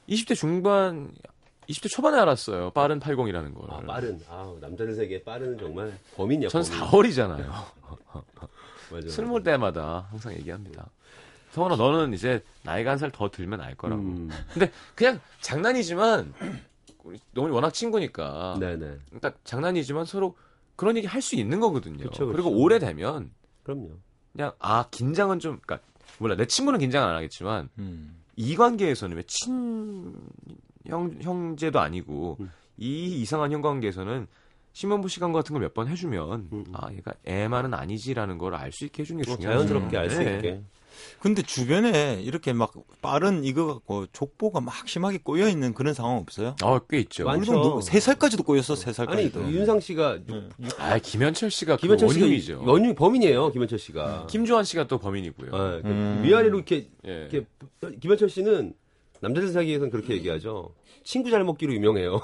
20대 0.08 0.34
중반, 0.36 1.12
20대 1.68 1.88
초반에 1.90 2.18
알았어요. 2.18 2.70
빠른 2.70 3.00
80이라는 3.00 3.54
걸. 3.54 3.70
아, 3.70 3.80
빠른 3.80 4.20
아 4.28 4.54
남자들 4.60 4.94
세계 4.94 5.22
빠른 5.22 5.56
정말 5.58 5.98
범인이야. 6.16 6.48
전 6.48 6.62
범인. 6.62 6.80
4월이잖아요. 6.80 7.50
맞아. 8.90 9.08
술 9.08 9.26
먹을 9.26 9.42
때마다 9.42 10.06
항상 10.10 10.32
얘기합니다. 10.34 10.88
성원아, 11.52 11.76
너는 11.76 12.12
이제 12.14 12.42
나이가 12.62 12.90
한 12.90 12.98
살 12.98 13.10
더 13.12 13.30
들면 13.30 13.60
알 13.60 13.74
거라고. 13.76 14.02
음, 14.02 14.28
근데 14.52 14.72
그냥 14.96 15.20
장난이지만, 15.40 16.34
우리 17.04 17.18
너무 17.32 17.52
워낙 17.54 17.72
친구니까. 17.72 18.56
네네. 18.58 18.98
그러니까 19.06 19.32
장난이지만 19.44 20.04
서로 20.04 20.36
그런 20.76 20.96
얘기 20.96 21.06
할 21.06 21.22
수 21.22 21.36
있는 21.36 21.60
거거든요. 21.60 22.04
그쵸, 22.08 22.26
그리고 22.26 22.50
그쵸. 22.50 22.60
오래되면 22.60 23.30
그럼요. 23.62 23.90
그냥 24.32 24.52
아 24.58 24.86
긴장은 24.90 25.38
좀 25.38 25.60
그러니까 25.64 25.86
몰라 26.18 26.34
내 26.34 26.44
친구는 26.46 26.80
긴장 26.80 27.08
안 27.08 27.14
하겠지만 27.14 27.68
음. 27.78 28.20
이 28.36 28.56
관계에서는 28.56 29.16
왜 29.16 29.22
친 29.28 30.12
형 30.86 31.14
형제도 31.20 31.80
아니고 31.80 32.36
음. 32.40 32.50
이 32.76 33.20
이상한 33.20 33.52
형 33.52 33.62
관계에서는 33.62 34.26
신문부 34.72 35.08
시간 35.08 35.32
같은 35.32 35.52
걸 35.54 35.62
몇 35.62 35.72
번 35.74 35.88
해주면 35.88 36.48
음. 36.52 36.64
아 36.72 36.92
얘가 36.92 37.12
애만은 37.24 37.74
아니지라는 37.74 38.38
걸 38.38 38.54
알 38.54 38.72
수 38.72 38.84
있게 38.84 39.02
해주는 39.02 39.22
게뭐 39.22 39.36
중요하죠. 39.36 39.58
자연스럽게 39.68 39.96
알수 39.96 40.18
네. 40.22 40.34
있게. 40.36 40.60
근데 41.20 41.42
주변에 41.42 42.20
이렇게 42.22 42.52
막 42.52 42.72
빠른 43.02 43.42
이거 43.44 43.66
갖고 43.66 44.06
족보가 44.12 44.60
막 44.60 44.86
심하게 44.86 45.18
꼬여 45.18 45.48
있는 45.48 45.74
그런 45.74 45.92
상황 45.92 46.18
없어요? 46.18 46.54
어, 46.62 46.78
꽤 46.88 46.98
있죠. 47.00 47.24
누구- 47.40 47.82
세 47.82 47.98
살까지도 47.98 48.44
꼬였어, 48.44 48.76
세 48.76 48.86
아니 48.90 48.94
살까지도. 48.94 49.50
윤상 49.50 49.80
씨가 49.80 50.18
육- 50.18 50.26
네. 50.28 50.48
육- 50.60 50.80
아, 50.80 50.96
김현철 50.98 51.50
씨가 51.50 51.78
김현철 51.78 52.08
그 52.08 52.14
씨가 52.14 52.24
원흉이죠. 52.24 52.62
원흉 52.64 52.94
범인이에요. 52.94 53.50
김현철 53.50 53.78
씨가. 53.80 54.26
김조한 54.30 54.64
씨가 54.64 54.86
또 54.86 54.98
범인이고요. 54.98 55.50
아, 55.54 55.80
그 55.82 55.88
음. 55.88 56.20
위아래로 56.24 56.58
이렇게 56.58 56.88
예. 57.06 57.28
이렇게 57.32 57.44
김현철 58.00 58.28
씨는 58.28 58.74
남자들 59.24 59.48
사이에서는 59.48 59.90
그렇게 59.90 60.14
얘기하죠. 60.14 60.74
친구 61.02 61.30
잘 61.30 61.44
먹기로 61.44 61.72
유명해요. 61.72 62.20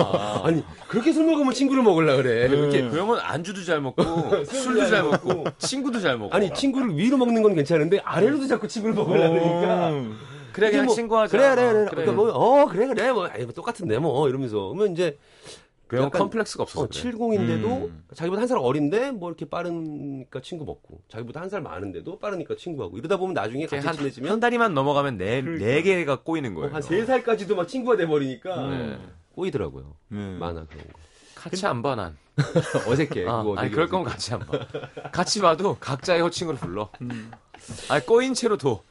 아. 0.00 0.50
니 0.50 0.62
그렇게 0.88 1.12
술 1.12 1.26
먹으면 1.26 1.52
친구를 1.52 1.82
먹으려 1.82 2.16
그래. 2.16 2.46
이렇게 2.46 2.82
그 2.88 2.98
형은 2.98 3.18
안주도 3.20 3.62
잘 3.64 3.80
먹고 3.80 4.02
술도 4.44 4.86
잘 4.86 5.02
먹고 5.04 5.44
친구도 5.58 6.00
잘 6.00 6.18
먹고 6.18 6.34
아니 6.34 6.52
친구를 6.52 6.96
위로 6.96 7.16
먹는 7.16 7.42
건 7.42 7.54
괜찮은데 7.54 8.00
아래로도 8.04 8.46
자꾸 8.46 8.66
친구를 8.66 8.94
먹으려 8.94 9.30
그러니까. 9.30 9.90
음. 9.90 10.18
그래 10.52 10.70
그냥 10.70 10.86
뭐, 10.86 10.94
친구하자 10.94 11.36
그래 11.36 11.54
그래 11.54 11.70
그래. 11.70 11.82
어, 11.82 11.88
그러니까 11.90 12.12
뭐, 12.12 12.30
어 12.30 12.66
그래 12.66 12.86
그래 12.88 13.12
뭐 13.12 13.28
아이, 13.28 13.44
뭐 13.44 13.52
똑같은데 13.52 13.98
뭐 13.98 14.28
이러면서 14.28 14.68
그러면 14.68 14.92
이제 14.92 15.16
그형 15.88 16.04
약간- 16.04 16.20
컴플렉스가 16.20 16.62
없어서 16.64 16.84
어, 16.84 16.88
그래. 16.88 17.00
70인데도 17.10 17.64
음. 17.88 18.04
자기보다 18.14 18.42
한 18.42 18.48
살 18.48 18.58
어린데 18.58 19.10
뭐 19.12 19.30
이렇게 19.30 19.46
빠르니까 19.48 20.40
친구 20.42 20.64
먹고 20.64 21.00
자기보다 21.08 21.40
한 21.40 21.48
살 21.48 21.62
많은데도 21.62 22.18
빠르니까 22.18 22.56
친구하고 22.56 22.98
이러다 22.98 23.16
보면 23.16 23.32
나중에 23.34 23.66
같이 23.66 23.86
한, 23.86 23.96
친해지면 23.96 24.30
한 24.32 24.40
다리만 24.40 24.74
넘어가면 24.74 25.16
네, 25.16 25.40
그러니까. 25.42 25.64
네 25.66 25.82
개가 25.82 26.22
꼬이는 26.22 26.54
거예요. 26.54 26.74
한세 26.74 27.04
살까지도 27.06 27.56
막 27.56 27.66
친구가 27.66 27.96
돼 27.96 28.06
버리니까 28.06 28.68
네. 28.68 28.98
꼬이더라고요. 29.34 29.94
네. 30.08 30.36
많아 30.38 30.66
그런 30.66 30.84
거. 30.86 30.98
같이 31.34 31.66
안 31.66 31.82
봐, 31.82 31.94
난. 31.94 32.16
어색해. 32.88 33.26
아, 33.28 33.44
되게 33.60 33.70
그럴 33.70 33.88
거면 33.88 34.08
어색해. 34.08 34.12
같이 34.12 34.34
안 34.34 34.40
봐. 34.40 35.10
같이 35.10 35.40
봐도 35.40 35.76
각자의 35.80 36.20
호칭으로 36.22 36.56
불러. 36.58 36.90
아니, 37.88 38.04
꼬인 38.06 38.34
채로 38.34 38.56
둬. 38.56 38.82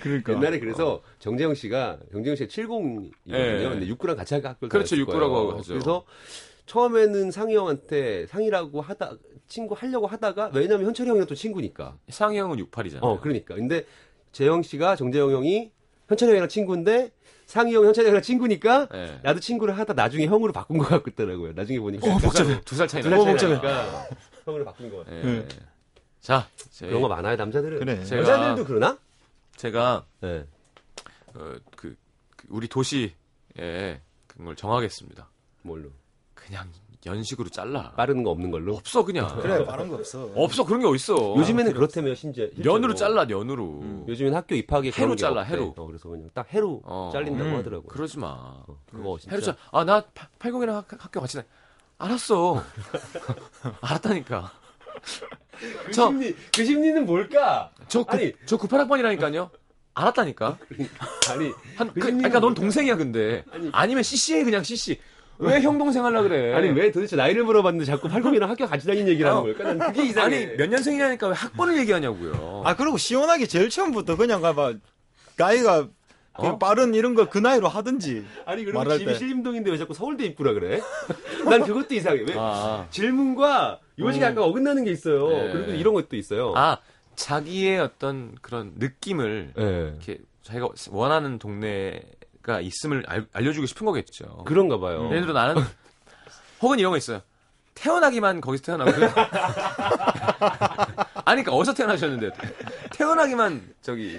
그러니까. 0.00 0.32
옛날에 0.34 0.58
그래서 0.58 1.02
정재영 1.18 1.54
씨가 1.54 1.98
정재영 2.12 2.36
씨가 2.36 2.48
70이거든요. 2.48 3.10
예. 3.28 3.68
근데 3.68 3.86
육구랑 3.86 4.16
같이 4.16 4.34
학교를 4.34 4.68
그렇죠, 4.68 4.96
육구라고. 4.96 5.58
하죠. 5.58 5.68
그래서 5.74 6.04
처음에는 6.66 7.30
상희 7.30 7.56
형한테 7.56 8.26
상이라고 8.26 8.80
하다 8.80 9.16
친구 9.48 9.74
하려고 9.74 10.06
하다가 10.06 10.50
왜냐면 10.54 10.86
현철이 10.86 11.08
형이랑 11.08 11.26
또 11.26 11.34
친구니까. 11.34 11.96
상희 12.08 12.38
형은 12.38 12.56
68이잖아요. 12.58 12.98
어, 13.02 13.20
그러니까. 13.20 13.54
근데 13.54 13.84
재영 14.32 14.62
씨가 14.62 14.96
정재영 14.96 15.30
형이 15.30 15.70
현철이 16.08 16.30
형이랑 16.30 16.48
친구인데 16.48 17.10
상희 17.46 17.74
형 17.74 17.84
현철이 17.84 18.06
형이랑 18.06 18.22
친구니까 18.22 18.88
네. 18.90 19.18
나도 19.22 19.40
친구를 19.40 19.76
하다 19.78 19.92
나중에 19.92 20.26
형으로 20.26 20.52
바꾼 20.52 20.78
것 20.78 20.88
같더라고요. 21.04 21.52
나중에 21.52 21.78
보니까. 21.80 22.06
어, 22.14 22.18
복잡해. 22.18 22.60
두살 22.64 22.88
차이 22.88 23.02
두살. 23.02 23.36
차이. 23.36 23.50
나니까 23.50 24.08
형으로 24.44 24.64
바꾼 24.64 24.90
것 24.90 24.98
같아요. 25.04 25.18
예. 25.18 25.22
네. 25.22 25.48
자, 26.20 26.46
제, 26.70 26.86
그런 26.86 27.02
거 27.02 27.08
많아요, 27.08 27.34
남자들은. 27.36 27.80
그래. 27.80 28.00
여자들도 28.00 28.64
그러나? 28.64 28.96
제가 29.56 30.06
네. 30.20 30.46
어, 31.34 31.54
그, 31.76 31.96
그 32.36 32.46
우리 32.48 32.68
도시에 32.68 33.14
그걸 34.26 34.56
정하겠습니다. 34.56 35.28
뭘로? 35.62 35.90
그냥 36.34 36.68
연식으로 37.04 37.48
잘라. 37.48 37.92
빠른 37.92 38.22
거 38.22 38.30
없는 38.30 38.50
걸로? 38.50 38.76
없어 38.76 39.04
그냥. 39.04 39.26
그래, 39.42 39.64
빠른 39.64 39.88
거 39.88 39.96
없어. 39.96 40.30
없어 40.34 40.64
그런 40.64 40.80
게 40.80 40.86
어딨어. 40.86 41.36
요즘에는 41.36 41.72
그렇다며, 41.72 42.14
심지어. 42.14 42.46
실제로. 42.54 42.94
잘라 42.94 43.24
년으로. 43.24 44.04
요즘엔 44.08 44.34
학교 44.34 44.54
입학에 44.54 44.88
해로 44.88 44.94
그런 44.94 45.16
게 45.16 45.20
잘라, 45.20 45.40
없대. 45.42 45.52
해로. 45.52 45.74
어, 45.76 45.86
그래서 45.86 46.08
그냥 46.08 46.30
딱 46.32 46.52
해로 46.52 46.80
어. 46.84 47.10
잘린다고 47.12 47.50
음, 47.50 47.56
하더라고요. 47.56 47.88
그러지 47.88 48.18
마. 48.18 48.28
어, 48.28 48.64
그거 48.90 49.18
진짜. 49.18 49.32
해로 49.34 49.42
잘. 49.44 49.56
아나 49.72 50.00
80이랑 50.38 50.84
학교 50.98 51.20
같이 51.20 51.38
다. 51.38 51.44
알았어. 51.98 52.62
알았다니까. 53.80 54.52
그 55.86 55.92
저- 55.92 56.08
심리, 56.08 56.34
그 56.54 56.64
심리는 56.64 57.06
뭘까? 57.06 57.70
저 57.88 58.02
그, 58.04 58.16
아니. 58.16 58.32
저 58.46 58.56
98학번이라니까요. 58.58 59.50
알았다니까. 59.94 60.58
아니, 61.30 61.52
한 61.76 61.88
그 61.88 61.94
그, 61.94 62.00
심리는 62.06 62.18
그러니까 62.18 62.40
넌? 62.40 62.54
동생이야 62.54 62.96
근데. 62.96 63.44
아니, 63.72 63.94
면 63.94 64.02
CC해 64.02 64.44
그냥 64.44 64.62
CC. 64.64 64.98
왜 65.38 65.60
형 65.60 65.76
동생 65.76 66.04
하려 66.04 66.22
그래? 66.22 66.54
아니, 66.54 66.68
왜 66.70 66.90
도대체 66.92 67.16
나이를 67.16 67.42
물어봤는데 67.44 67.84
자꾸 67.84 68.08
팔공이랑 68.08 68.48
학교 68.48 68.66
같이 68.66 68.86
다니는 68.86 69.08
얘기를 69.08 69.28
하는 69.28 69.40
어. 69.40 69.44
걸까? 69.44 69.74
난 69.74 69.92
그게 69.92 70.08
이상해. 70.08 70.36
아니 70.46 70.56
몇 70.56 70.68
년생이냐니까 70.68 71.28
왜 71.28 71.34
학번을 71.34 71.76
얘기하냐고요. 71.78 72.62
아, 72.64 72.76
그리고 72.76 72.96
시원하게 72.96 73.46
제일 73.46 73.68
처음부터 73.68 74.16
그냥 74.16 74.40
가봐. 74.40 74.74
나이가 75.36 75.82
그 75.84 75.92
어? 76.34 76.58
빠른 76.58 76.94
이런 76.94 77.14
거 77.14 77.26
그 77.28 77.38
나이로 77.38 77.68
하든지. 77.68 78.24
아니, 78.46 78.64
말할 78.64 78.98
집이 78.98 79.12
때. 79.12 79.18
신림동인데 79.18 79.70
왜 79.70 79.76
자꾸 79.78 79.92
서울대 79.94 80.24
입구라 80.24 80.52
그래? 80.54 80.80
난 81.48 81.62
그것도 81.64 81.94
이상해. 81.94 82.22
왜? 82.22 82.34
아, 82.36 82.86
질문과 82.90 83.80
요식이 83.98 84.24
약간 84.24 84.38
어긋나는 84.44 84.84
게 84.84 84.90
있어요. 84.92 85.28
네. 85.28 85.52
그리고 85.52 85.72
이런 85.72 85.92
것도 85.94 86.16
있어요. 86.16 86.52
아 86.56 86.78
자기의 87.16 87.80
어떤 87.80 88.34
그런 88.40 88.72
느낌을 88.76 89.52
예. 89.58 89.62
이렇게 89.92 90.18
자기가 90.42 90.68
원하는 90.90 91.38
동네가 91.38 92.60
있음을 92.62 93.04
알, 93.06 93.26
알려주고 93.32 93.66
싶은 93.66 93.84
거겠죠. 93.86 94.44
그런가 94.46 94.78
봐요. 94.78 95.08
예를 95.10 95.22
들어 95.22 95.34
나는 95.34 95.62
혹은 96.62 96.78
이런 96.78 96.90
거 96.92 96.96
있어요. 96.96 97.20
태어나기만 97.74 98.40
거기서 98.40 98.64
태어나고. 98.64 98.90
아니 101.24 101.42
그러니까 101.42 101.52
어디서 101.52 101.74
태어나셨는데 101.74 102.30
태어나기만 102.92 103.74
저기 103.82 104.18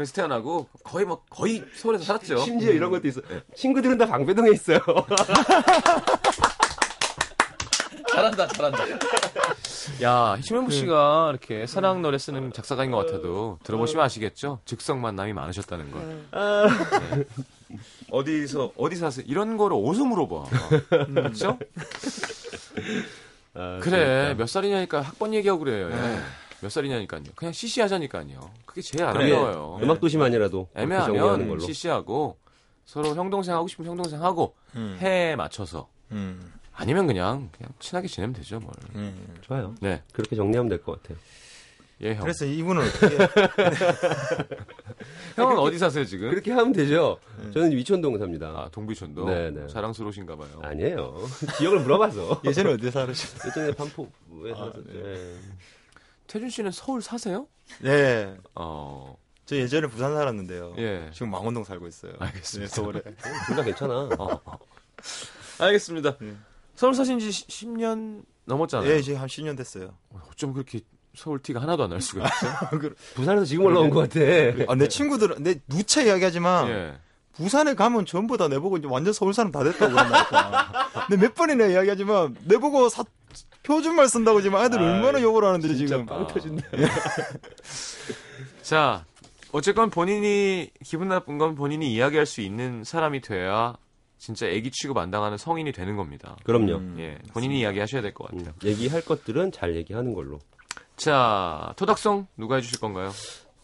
그래서 0.00 0.14
태어나고 0.14 0.66
거의 0.82 1.04
뭐 1.04 1.22
거의 1.28 1.62
서울에서 1.74 2.04
살았죠. 2.04 2.38
심지어 2.38 2.72
이런 2.72 2.90
것도 2.90 3.06
있어. 3.06 3.20
친구들은 3.54 3.98
다 3.98 4.06
방배동에 4.06 4.50
있어요. 4.52 4.78
잘한다, 8.10 8.46
잘한다. 8.46 8.78
야, 10.02 10.38
심현부 10.40 10.72
씨가 10.72 11.28
이렇게 11.32 11.66
사랑 11.66 12.00
노래 12.00 12.16
쓰는 12.16 12.50
작사가인 12.54 12.90
것 12.90 13.04
같아도 13.04 13.58
들어보시면 13.62 14.02
아시겠죠? 14.02 14.60
즉석 14.64 14.96
만남이 14.96 15.34
많으셨다는 15.34 15.90
걸. 15.90 16.22
네. 16.32 17.24
어디서 18.10 18.72
어디 18.78 18.96
사세요? 18.96 19.26
이런 19.28 19.58
거를 19.58 19.76
어디서 19.84 20.06
물어봐. 20.06 20.44
그렇죠? 21.12 21.58
아, 23.52 23.80
그래, 23.82 24.34
몇 24.34 24.48
살이냐니까 24.48 25.02
학번 25.02 25.34
얘기하고 25.34 25.62
그래요. 25.62 25.90
예. 26.60 26.66
몇 26.66 26.70
살이냐니까요. 26.70 27.22
그냥 27.34 27.52
CC 27.52 27.80
하자니까요. 27.80 28.50
그게 28.66 28.82
제일 28.82 29.04
아름다워요. 29.04 29.78
음악 29.82 30.00
도시만이라도 30.00 30.68
그렇게 30.72 30.88
정리하는 30.96 31.16
애매하면 31.18 31.48
걸로. 31.48 31.60
CC하고 31.60 32.36
서로 32.84 33.14
형 33.14 33.30
동생 33.30 33.54
하고 33.54 33.66
싶으면 33.68 33.90
형 33.90 33.96
동생 33.96 34.22
하고 34.22 34.54
음. 34.76 34.96
해에 35.00 35.36
맞춰서 35.36 35.88
음. 36.12 36.52
아니면 36.74 37.06
그냥 37.06 37.48
그냥 37.56 37.72
친하게 37.78 38.08
지내면 38.08 38.34
되죠, 38.34 38.58
뭘. 38.58 38.72
음. 38.94 39.36
좋아요. 39.42 39.74
네, 39.80 40.02
그렇게 40.12 40.36
정리하면 40.36 40.68
될 40.68 40.82
것 40.82 41.02
같아요. 41.02 41.18
예 42.02 42.14
형. 42.14 42.22
그래서 42.22 42.46
이분은 42.46 42.82
어떻게. 42.82 43.18
형은 45.36 45.58
어디 45.58 45.76
사세요 45.78 46.04
지금? 46.06 46.30
그렇게 46.30 46.50
하면 46.52 46.72
되죠. 46.72 47.18
저는 47.52 47.72
위천동 47.72 48.18
삽니다. 48.18 48.48
아 48.56 48.68
동비촌도 48.72 49.26
네, 49.28 49.50
네. 49.50 49.66
자랑스러우신가 49.66 50.34
봐요. 50.36 50.48
아니에요. 50.62 51.14
지역을 51.58 51.80
물어봐서. 51.80 52.40
예전에 52.46 52.72
어디 52.72 52.90
살으셨어요? 52.90 53.50
예전에 53.50 53.72
반포에 53.74 54.52
아, 54.52 54.56
살았었죠. 54.56 54.92
네. 54.92 55.34
예. 56.30 56.32
태준 56.32 56.48
씨는 56.50 56.70
서울 56.70 57.02
사세요? 57.02 57.46
네. 57.80 58.36
어, 58.54 59.16
저 59.46 59.56
예전에 59.56 59.86
부산 59.88 60.14
살았는데요. 60.14 60.74
예. 60.78 61.10
지금 61.12 61.30
망원동 61.30 61.64
살고 61.64 61.86
있어요. 61.88 62.12
알겠습니다. 62.18 62.70
네, 62.70 62.74
서울에. 62.74 63.00
둘 63.46 63.56
다 63.56 63.62
괜찮아. 63.64 63.94
어, 63.94 64.40
어. 64.44 64.58
알겠습니다. 65.58 66.16
네. 66.18 66.34
서울 66.76 66.94
사신 66.94 67.18
지 67.18 67.28
10년 67.28 68.22
넘었잖아요. 68.44 68.90
예, 68.90 69.02
지금 69.02 69.20
한 69.20 69.26
10년 69.28 69.56
됐어요. 69.56 69.94
어쩜 70.30 70.52
그렇게 70.52 70.80
서울 71.16 71.40
티가 71.42 71.60
하나도 71.60 71.84
안 71.84 71.90
날 71.90 72.00
수가 72.00 72.26
있어요? 72.26 72.52
부산에서 73.14 73.44
지금 73.44 73.64
올라온 73.66 73.90
것 73.90 74.08
같아. 74.08 74.20
아, 74.68 74.74
내 74.76 74.86
친구들은, 74.88 75.42
내 75.42 75.56
누차 75.68 76.02
이야기하지만, 76.02 76.68
예. 76.68 76.94
부산에 77.32 77.74
가면 77.74 78.06
전부 78.06 78.36
다 78.36 78.48
내보고 78.48 78.76
이제 78.76 78.86
완전 78.88 79.12
서울 79.12 79.34
사람 79.34 79.50
다 79.52 79.62
됐다고 79.64 79.92
그런다니까. 79.92 80.90
근데 81.08 81.26
몇 81.26 81.34
번이나 81.34 81.66
이야기하지만, 81.66 82.36
내보고 82.44 82.88
사, 82.88 83.04
표준말 83.70 84.08
쓴다고 84.08 84.42
지금 84.42 84.56
아이들 84.58 84.80
얼마나 84.80 85.20
욕을 85.22 85.44
하는데 85.44 85.74
지금. 85.76 86.04
빵 86.06 86.26
터진다. 86.26 86.64
자, 88.62 89.04
어쨌건 89.52 89.90
본인이 89.90 90.70
기분 90.84 91.08
나쁜 91.08 91.38
건 91.38 91.54
본인이 91.54 91.92
이야기할 91.92 92.26
수 92.26 92.40
있는 92.40 92.82
사람이 92.84 93.20
돼야 93.20 93.76
진짜 94.18 94.46
애기 94.46 94.70
취급 94.70 94.98
안 94.98 95.10
당하는 95.10 95.38
성인이 95.38 95.70
되는 95.72 95.96
겁니다. 95.96 96.36
그럼요. 96.44 96.74
음. 96.74 96.96
예, 96.98 97.18
본인이 97.32 97.60
이야기하셔야 97.60 98.02
될 98.02 98.12
것 98.12 98.28
같아요. 98.28 98.48
음, 98.50 98.52
얘기할 98.68 99.02
것들은 99.02 99.52
잘 99.52 99.76
얘기하는 99.76 100.12
걸로. 100.14 100.38
자, 100.96 101.72
토닥송 101.76 102.26
누가 102.36 102.56
해주실 102.56 102.80
건가요? 102.80 103.10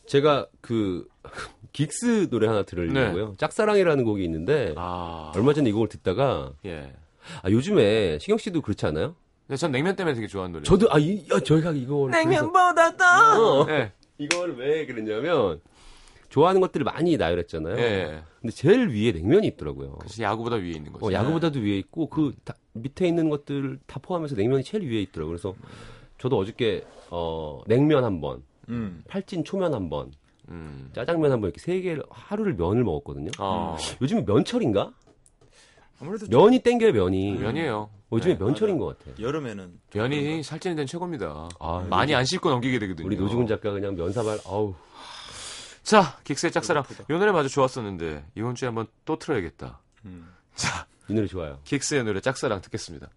제가 0.07 0.47
그 0.61 1.07
긱스 1.73 2.31
노래 2.31 2.47
하나 2.47 2.63
들으려고요. 2.63 3.35
짝사랑이라는 3.39 4.05
곡이 4.05 4.25
있는데 4.25 4.73
아, 4.77 5.33
얼마 5.35 5.53
전에 5.53 5.69
이 5.69 5.73
곡을 5.73 5.89
듣다가 5.89 6.53
예. 6.65 6.93
아, 7.43 7.51
요즘에 7.51 8.19
신경 8.21 8.39
씨도 8.39 8.63
그렇지 8.63 8.87
않아요? 8.87 9.15
전 9.57 9.71
냉면 9.71 9.95
때문에 9.95 10.15
되게 10.15 10.27
좋아하는 10.27 10.55
노래. 10.55 10.65
저도 10.65 10.91
아, 10.93 10.99
이, 10.99 11.25
야, 11.33 11.39
저희가 11.39 11.71
이걸 11.73 12.11
냉면보다 12.11 12.97
더. 12.97 13.63
어. 13.63 13.67
예, 13.71 13.93
이걸 14.19 14.57
왜 14.57 14.87
그랬냐면 14.87 15.61
좋아하는 16.31 16.61
것들을 16.61 16.83
많이 16.85 17.17
나열했잖아요. 17.17 17.79
예. 17.79 18.23
근데 18.41 18.53
제일 18.55 18.89
위에 18.89 19.13
냉면이 19.13 19.47
있더라고요. 19.49 19.93
그래서 20.01 20.23
야구보다 20.23 20.57
위에 20.57 20.71
있는 20.73 20.93
거죠. 20.93 21.07
어, 21.07 21.13
야구보다도 21.13 21.61
위에 21.61 21.79
있고 21.79 22.09
그 22.09 22.35
다- 22.45 22.55
밑에 22.73 23.07
있는 23.07 23.29
것들 23.31 23.79
다 23.87 24.01
포함해서 24.03 24.35
냉면이 24.35 24.65
제일 24.65 24.83
위에 24.91 25.01
있더라고요. 25.03 25.37
그래서 25.37 25.55
저도 26.19 26.39
어저께 26.39 26.85
어, 27.11 27.63
냉면 27.69 28.03
한 28.05 28.21
번, 28.21 28.43
음. 28.69 29.05
팔진 29.07 29.45
초면 29.45 29.73
한 29.75 29.89
번, 29.89 30.11
음. 30.49 30.91
짜장면 30.93 31.31
한 31.31 31.41
번 31.41 31.51
이렇게 31.51 31.61
세 31.61 31.81
개를 31.81 32.03
하루를 32.11 32.55
면을 32.55 32.83
먹었거든요. 32.83 33.31
어. 33.39 33.77
요즘에 34.03 34.25
면철인가? 34.27 34.93
아무래도 36.01 36.27
면이 36.29 36.61
땡겨요 36.61 36.93
면이. 36.93 37.33
면이에요. 37.39 37.77
어, 37.79 38.01
요즘에 38.13 38.37
네. 38.39 38.45
면철인 38.45 38.79
것 38.79 38.99
같아. 38.99 39.11
여름에는 39.21 39.81
면이 39.95 40.43
살찌는 40.43 40.77
데는 40.77 40.87
최고입니다. 40.87 41.49
아, 41.59 41.87
많이 41.89 42.15
안 42.15 42.25
씹고 42.25 42.51
넘기게 42.51 42.79
되거든요. 42.79 43.07
우리 43.07 43.17
노지훈 43.17 43.47
작가 43.47 43.73
그냥 43.73 43.95
면사발 43.97 44.39
아우 44.47 44.75
자, 45.83 46.19
긱스의 46.25 46.51
짝사랑. 46.53 46.85
이 47.09 47.13
노래 47.13 47.31
마저 47.31 47.49
좋았었는데 47.49 48.25
이번 48.35 48.55
주에 48.57 48.67
한번 48.67 48.87
또 49.05 49.19
틀어야겠다. 49.19 49.81
음. 50.05 50.29
자, 50.57 50.87
이 51.09 51.15
노래 51.15 51.27
좋아요. 51.29 51.61
긱스의 51.65 52.05
노래 52.05 52.21
짝사랑 52.21 52.61
듣겠습니다. 52.63 53.09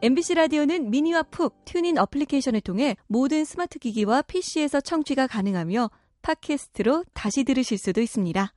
MBC 0.00 0.34
라디오는 0.34 0.90
미니와 0.90 1.24
푹 1.24 1.62
튜닝 1.66 1.98
어플리케이션을 1.98 2.62
통해 2.62 2.96
모든 3.06 3.44
스마트 3.44 3.78
기기와 3.78 4.22
PC에서 4.22 4.80
청취가 4.80 5.26
가능하며 5.26 5.90
팟캐스트로 6.22 7.04
다시 7.12 7.44
들으실 7.44 7.76
수도 7.76 8.00
있습니다. 8.00 8.54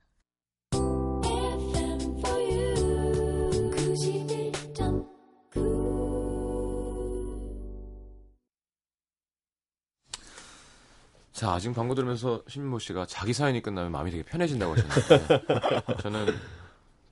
FM 0.72 2.18
for 2.18 2.40
you. 2.40 3.70
91.9. 3.72 5.08
자, 11.32 11.58
지금 11.58 11.74
광고 11.74 11.94
들으면서 11.94 12.42
심현보 12.48 12.78
씨가 12.78 13.04
자기 13.04 13.34
사연이 13.34 13.60
끝나면 13.60 13.92
마음이 13.92 14.10
되게 14.10 14.22
편해진다고 14.22 14.76
하셨는데 14.76 15.44
저는 16.00 16.26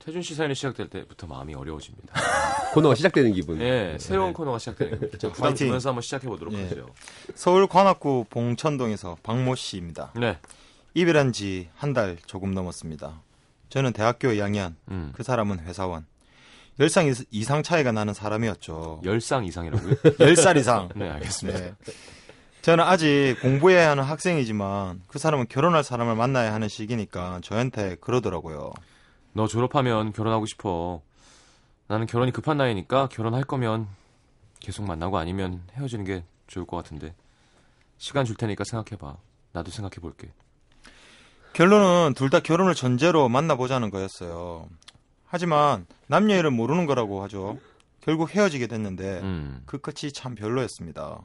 태준 0.07 0.21
씨 0.21 0.35
사연이 0.35 0.55
시작될 0.55 0.87
때부터 0.89 1.27
마음이 1.27 1.53
어려워집니다. 1.53 2.13
코너가 2.73 2.95
시작되는 2.95 3.33
기분. 3.33 3.59
예, 3.59 3.97
새로운 3.99 4.31
코너가 4.31 4.57
시작되는 4.57 5.01
거죠. 5.01 5.17
자, 5.17 5.29
부담. 5.33 5.53
주면서 5.53 5.89
한번 5.89 6.01
시작해 6.01 6.29
보도록 6.29 6.53
예. 6.53 6.63
하죠. 6.63 6.87
서울 7.35 7.67
관악구 7.67 8.27
봉천동에서 8.29 9.17
박모 9.21 9.55
씨입니다. 9.55 10.13
네. 10.15 10.37
이별한 10.93 11.33
지 11.33 11.67
한 11.75 11.93
달 11.93 12.15
조금 12.25 12.53
넘었습니다. 12.53 13.21
저는 13.67 13.91
대학교 13.91 14.29
2학년, 14.29 14.75
음. 14.89 15.11
그 15.13 15.23
사람은 15.23 15.59
회사원. 15.65 16.05
10살 16.79 17.09
이스- 17.11 17.25
이상 17.31 17.61
차이가 17.61 17.91
나는 17.91 18.13
사람이었죠. 18.13 19.01
열상 19.03 19.43
이상이라고요? 19.43 19.91
10살 20.23 20.55
이상. 20.55 20.87
네, 20.95 21.09
알겠습니다. 21.09 21.59
네. 21.59 21.73
저는 22.61 22.81
아직 22.85 23.35
공부해야 23.41 23.89
하는 23.89 24.05
학생이지만 24.05 25.01
그 25.07 25.19
사람은 25.19 25.47
결혼할 25.49 25.83
사람을 25.83 26.15
만나야 26.15 26.53
하는 26.53 26.69
시기니까 26.69 27.41
저한테 27.43 27.97
그러더라고요. 27.99 28.71
너 29.37 29.45
졸업하면 29.45 30.13
결혼하고 30.13 30.47
싶어. 30.47 31.03
나는 31.87 32.07
결혼이 32.07 32.31
급한 32.31 32.57
나이니까 32.57 33.07
결혼할 33.09 33.43
거면 33.43 33.87
계속 34.59 34.83
만나고 34.83 35.19
아니면 35.19 35.61
헤어지는 35.73 36.05
게 36.05 36.23
좋을 36.47 36.65
것 36.65 36.75
같은데. 36.75 37.13
시간 37.99 38.25
줄 38.25 38.35
테니까 38.35 38.63
생각해봐. 38.63 39.15
나도 39.53 39.69
생각해 39.69 40.01
볼게. 40.01 40.31
결론은 41.53 42.15
둘 42.15 42.31
다 42.31 42.39
결혼을 42.39 42.73
전제로 42.73 43.29
만나보자는 43.29 43.91
거였어요. 43.91 44.67
하지만 45.27 45.85
남녀 46.07 46.35
일은 46.35 46.53
모르는 46.53 46.87
거라고 46.87 47.21
하죠. 47.25 47.59
결국 48.01 48.33
헤어지게 48.33 48.65
됐는데 48.65 49.19
음. 49.21 49.61
그 49.67 49.77
끝이 49.77 50.11
참 50.13 50.33
별로였습니다. 50.33 51.21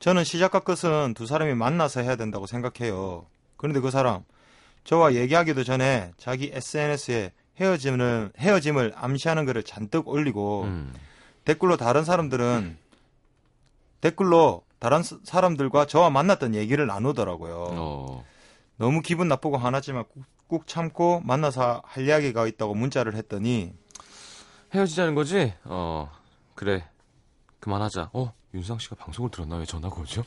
저는 0.00 0.24
시작과 0.24 0.60
끝은 0.60 1.14
두 1.14 1.24
사람이 1.26 1.54
만나서 1.54 2.00
해야 2.00 2.16
된다고 2.16 2.46
생각해요. 2.46 3.26
그런데 3.56 3.78
그 3.78 3.92
사람 3.92 4.24
저와 4.88 5.12
얘기하기도 5.16 5.64
전에 5.64 6.12
자기 6.16 6.50
SNS에 6.50 7.32
헤어짐을 7.60 8.32
헤어짐을 8.38 8.94
암시하는 8.96 9.44
글을 9.44 9.62
잔뜩 9.62 10.08
올리고 10.08 10.62
음. 10.62 10.94
댓글로 11.44 11.76
다른 11.76 12.04
사람들은 12.06 12.78
댓글로 14.00 14.62
다른 14.78 15.02
스- 15.02 15.18
사람들과 15.24 15.84
저와 15.86 16.08
만났던 16.08 16.54
얘기를 16.54 16.86
나누더라고요. 16.86 17.54
어. 17.72 18.24
너무 18.78 19.02
기분 19.02 19.28
나쁘고 19.28 19.58
화나지만 19.58 20.04
꾹, 20.04 20.24
꾹 20.46 20.66
참고 20.66 21.20
만나서 21.20 21.82
할 21.84 22.06
이야기가 22.06 22.46
있다고 22.46 22.72
문자를 22.74 23.14
했더니 23.14 23.74
헤어지자는 24.74 25.14
거지? 25.14 25.52
어. 25.64 26.10
그래. 26.54 26.88
그만하자. 27.60 28.08
어, 28.14 28.32
윤상 28.54 28.78
씨가 28.78 28.96
방송을 28.96 29.30
들었나 29.30 29.56
왜 29.56 29.66
전화가 29.66 30.00
오죠? 30.00 30.24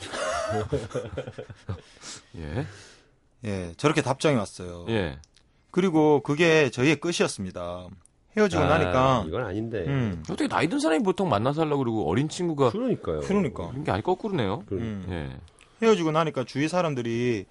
예. 2.38 2.68
예 3.46 3.74
저렇게 3.78 4.02
답장이 4.02 4.36
왔어요. 4.38 4.86
예. 4.90 5.20
그리고 5.72 6.22
그게 6.22 6.70
저희의 6.70 6.98
끝이었습니다. 6.98 7.88
헤어지고 8.38 8.62
아, 8.64 8.68
나니까 8.68 9.26
이건 9.28 9.44
아닌데. 9.46 9.80
음, 9.88 10.24
어떻게 10.30 10.48
나이 10.48 10.68
든 10.70 10.80
사람이 10.80 11.04
보통 11.04 11.28
만나서 11.30 11.62
하려고 11.62 11.80
그러고 11.80 12.10
어린 12.10 12.30
친구가 12.30 12.72
그러니까요. 12.72 13.20
그러니까 13.22 13.70
이런 13.72 13.84
게 13.84 13.92
아니 13.92 14.02
거꾸로네요. 14.04 14.64
그러- 14.68 14.82
음. 14.82 15.06
예. 15.10 15.86
헤어지고 15.86 16.12
나니까 16.12 16.44
주위 16.46 16.68
사람들이 16.68 17.46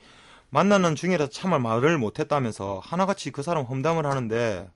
만나는 0.51 0.95
중이라서 0.95 1.31
참을 1.31 1.61
말을 1.61 1.99
못했다면서 1.99 2.81
하나같이 2.83 3.31
그 3.31 3.43
사람 3.43 3.65
험담을 3.65 4.07
하는데 4.07 4.69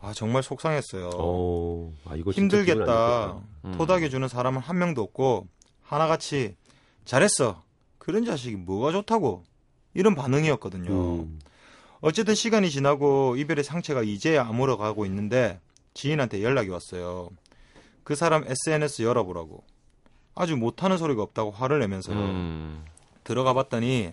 아 0.00 0.12
정말 0.12 0.42
속상했어요. 0.42 1.10
어, 1.14 1.92
아, 2.06 2.14
힘들겠다. 2.16 3.40
음. 3.64 3.74
토닥여주는 3.76 4.26
사람은 4.28 4.60
한 4.60 4.78
명도 4.78 5.02
없고 5.02 5.46
하나같이 5.82 6.56
잘했어. 7.04 7.62
그런 7.98 8.24
자식이 8.24 8.56
뭐가 8.56 8.92
좋다고 8.92 9.44
이런 9.94 10.14
반응이었거든요. 10.14 10.90
음. 10.90 11.38
어쨌든 12.00 12.34
시간이 12.34 12.70
지나고 12.70 13.36
이별의 13.36 13.64
상처가 13.64 14.02
이제야 14.02 14.44
아물어가고 14.46 15.06
있는데 15.06 15.60
지인한테 15.94 16.42
연락이 16.42 16.68
왔어요. 16.70 17.30
그 18.04 18.14
사람 18.14 18.44
SNS 18.46 19.02
열어보라고. 19.02 19.62
아주 20.34 20.56
못하는 20.56 20.96
소리가 20.96 21.22
없다고 21.22 21.50
화를 21.50 21.78
내면서 21.80 22.12
음. 22.12 22.84
들어가 23.22 23.52
봤더니 23.52 24.12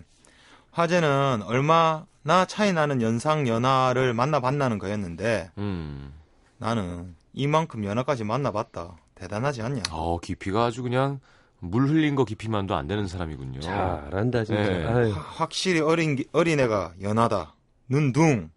화제는 0.70 1.42
얼마나 1.44 2.44
차이 2.46 2.72
나는 2.72 3.02
연상 3.02 3.48
연하를 3.48 4.14
만나봤나는 4.14 4.78
거였는데 4.78 5.50
음. 5.58 6.12
나는 6.58 7.16
이만큼 7.32 7.84
연하까지 7.84 8.24
만나봤다. 8.24 8.96
대단하지 9.14 9.62
않냐? 9.62 9.82
어, 9.90 10.18
깊이가 10.18 10.66
아주 10.66 10.82
그냥 10.82 11.20
물 11.60 11.88
흘린 11.88 12.14
거 12.14 12.24
깊이만도 12.24 12.74
안 12.74 12.86
되는 12.86 13.06
사람이군요. 13.06 13.60
잘한다 13.60 14.44
진짜. 14.44 14.62
네. 14.62 15.10
확실히 15.12 15.80
어린 15.80 16.16
기- 16.16 16.26
어린애가 16.32 16.94
연하다. 17.02 17.54
눈둥. 17.88 18.50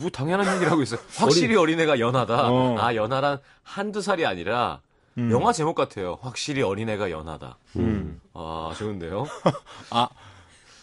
뭐 0.00 0.08
당연한 0.10 0.54
얘기를 0.54 0.70
하고 0.70 0.82
있어요. 0.82 1.00
확실히 1.16 1.56
어린... 1.56 1.80
애가 1.80 1.98
연하다. 1.98 2.50
어. 2.50 2.76
아, 2.78 2.94
연하란 2.94 3.38
한두 3.62 4.00
살이 4.00 4.24
아니라 4.24 4.80
음. 5.18 5.30
영화 5.30 5.52
제목 5.52 5.74
같아요. 5.74 6.18
확실히 6.20 6.62
어린애가 6.62 7.10
연하다. 7.10 7.58
음. 7.76 8.20
아, 8.34 8.72
좋은데요? 8.76 9.26
아, 9.90 10.08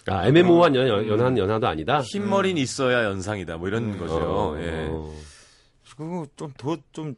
애매모호한 0.07 0.75
연, 0.75 0.87
연, 0.87 1.07
연한 1.07 1.37
연하도 1.37 1.67
아니다. 1.67 2.01
흰 2.01 2.29
머리는 2.29 2.61
있어야 2.61 3.03
연상이다. 3.05 3.57
뭐 3.57 3.67
이런 3.67 3.97
거죠. 3.97 4.15
어, 4.15 4.57
예. 4.59 4.87
어. 4.89 5.13
그거 5.95 6.25
좀 6.35 6.51
더좀 6.57 6.81
좀 6.91 7.15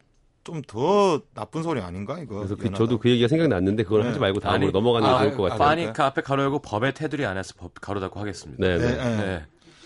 더 0.66 1.20
나쁜 1.34 1.62
소리 1.62 1.80
아닌가 1.80 2.18
이거? 2.18 2.36
그래서 2.36 2.54
그. 2.56 2.70
저도 2.72 2.98
그 2.98 3.08
얘기가 3.10 3.28
생각났는데 3.28 3.82
그걸 3.84 4.02
네. 4.02 4.08
하지 4.08 4.18
말고 4.20 4.40
다음으로 4.40 4.64
아니, 4.66 4.72
넘어가는 4.72 5.08
게 5.08 5.14
아, 5.14 5.18
좋을 5.20 5.36
것 5.36 5.42
같아요. 5.44 5.58
파니까 5.58 6.06
앞에 6.06 6.20
가로 6.22 6.42
열고 6.42 6.58
법의 6.60 6.94
테두리 6.94 7.24
안에서 7.24 7.54
법 7.56 7.72
가로 7.80 8.00
닫고 8.00 8.20
하겠습니다. 8.20 8.62
네, 8.64 8.78
네. 8.78 8.86
네, 8.96 9.16
네. 9.16 9.42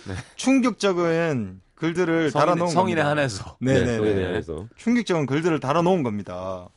네. 0.07 0.15
충격적인 0.37 1.61
글들을 1.77 2.31
성인에, 2.31 2.47
달아놓은 2.47 2.71
성인에. 2.71 3.01
한해서. 3.03 3.57
네네네. 3.61 3.97
성인에 3.99 4.25
한해서. 4.27 4.67
충격적인 4.77 5.27
글들을 5.27 5.61
달아놓은 5.61 6.03
겁니다. 6.03 6.69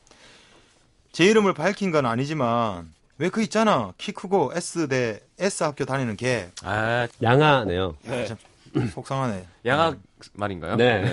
제 1.10 1.24
이름을 1.26 1.52
밝힌 1.54 1.90
건 1.90 2.06
아니지만 2.06 2.92
왜 3.18 3.28
그 3.28 3.42
있잖아 3.42 3.92
키 3.98 4.12
크고 4.12 4.52
S 4.54 4.88
대 4.88 5.20
S 5.38 5.62
학교 5.64 5.84
다니는 5.84 6.16
걔 6.16 6.50
아, 6.64 7.06
양아네요. 7.22 7.96
네. 8.04 8.26
참 8.26 8.36
속상하네. 8.88 9.44
양악 9.66 9.98
말인가요? 10.34 10.76
네. 10.76 11.04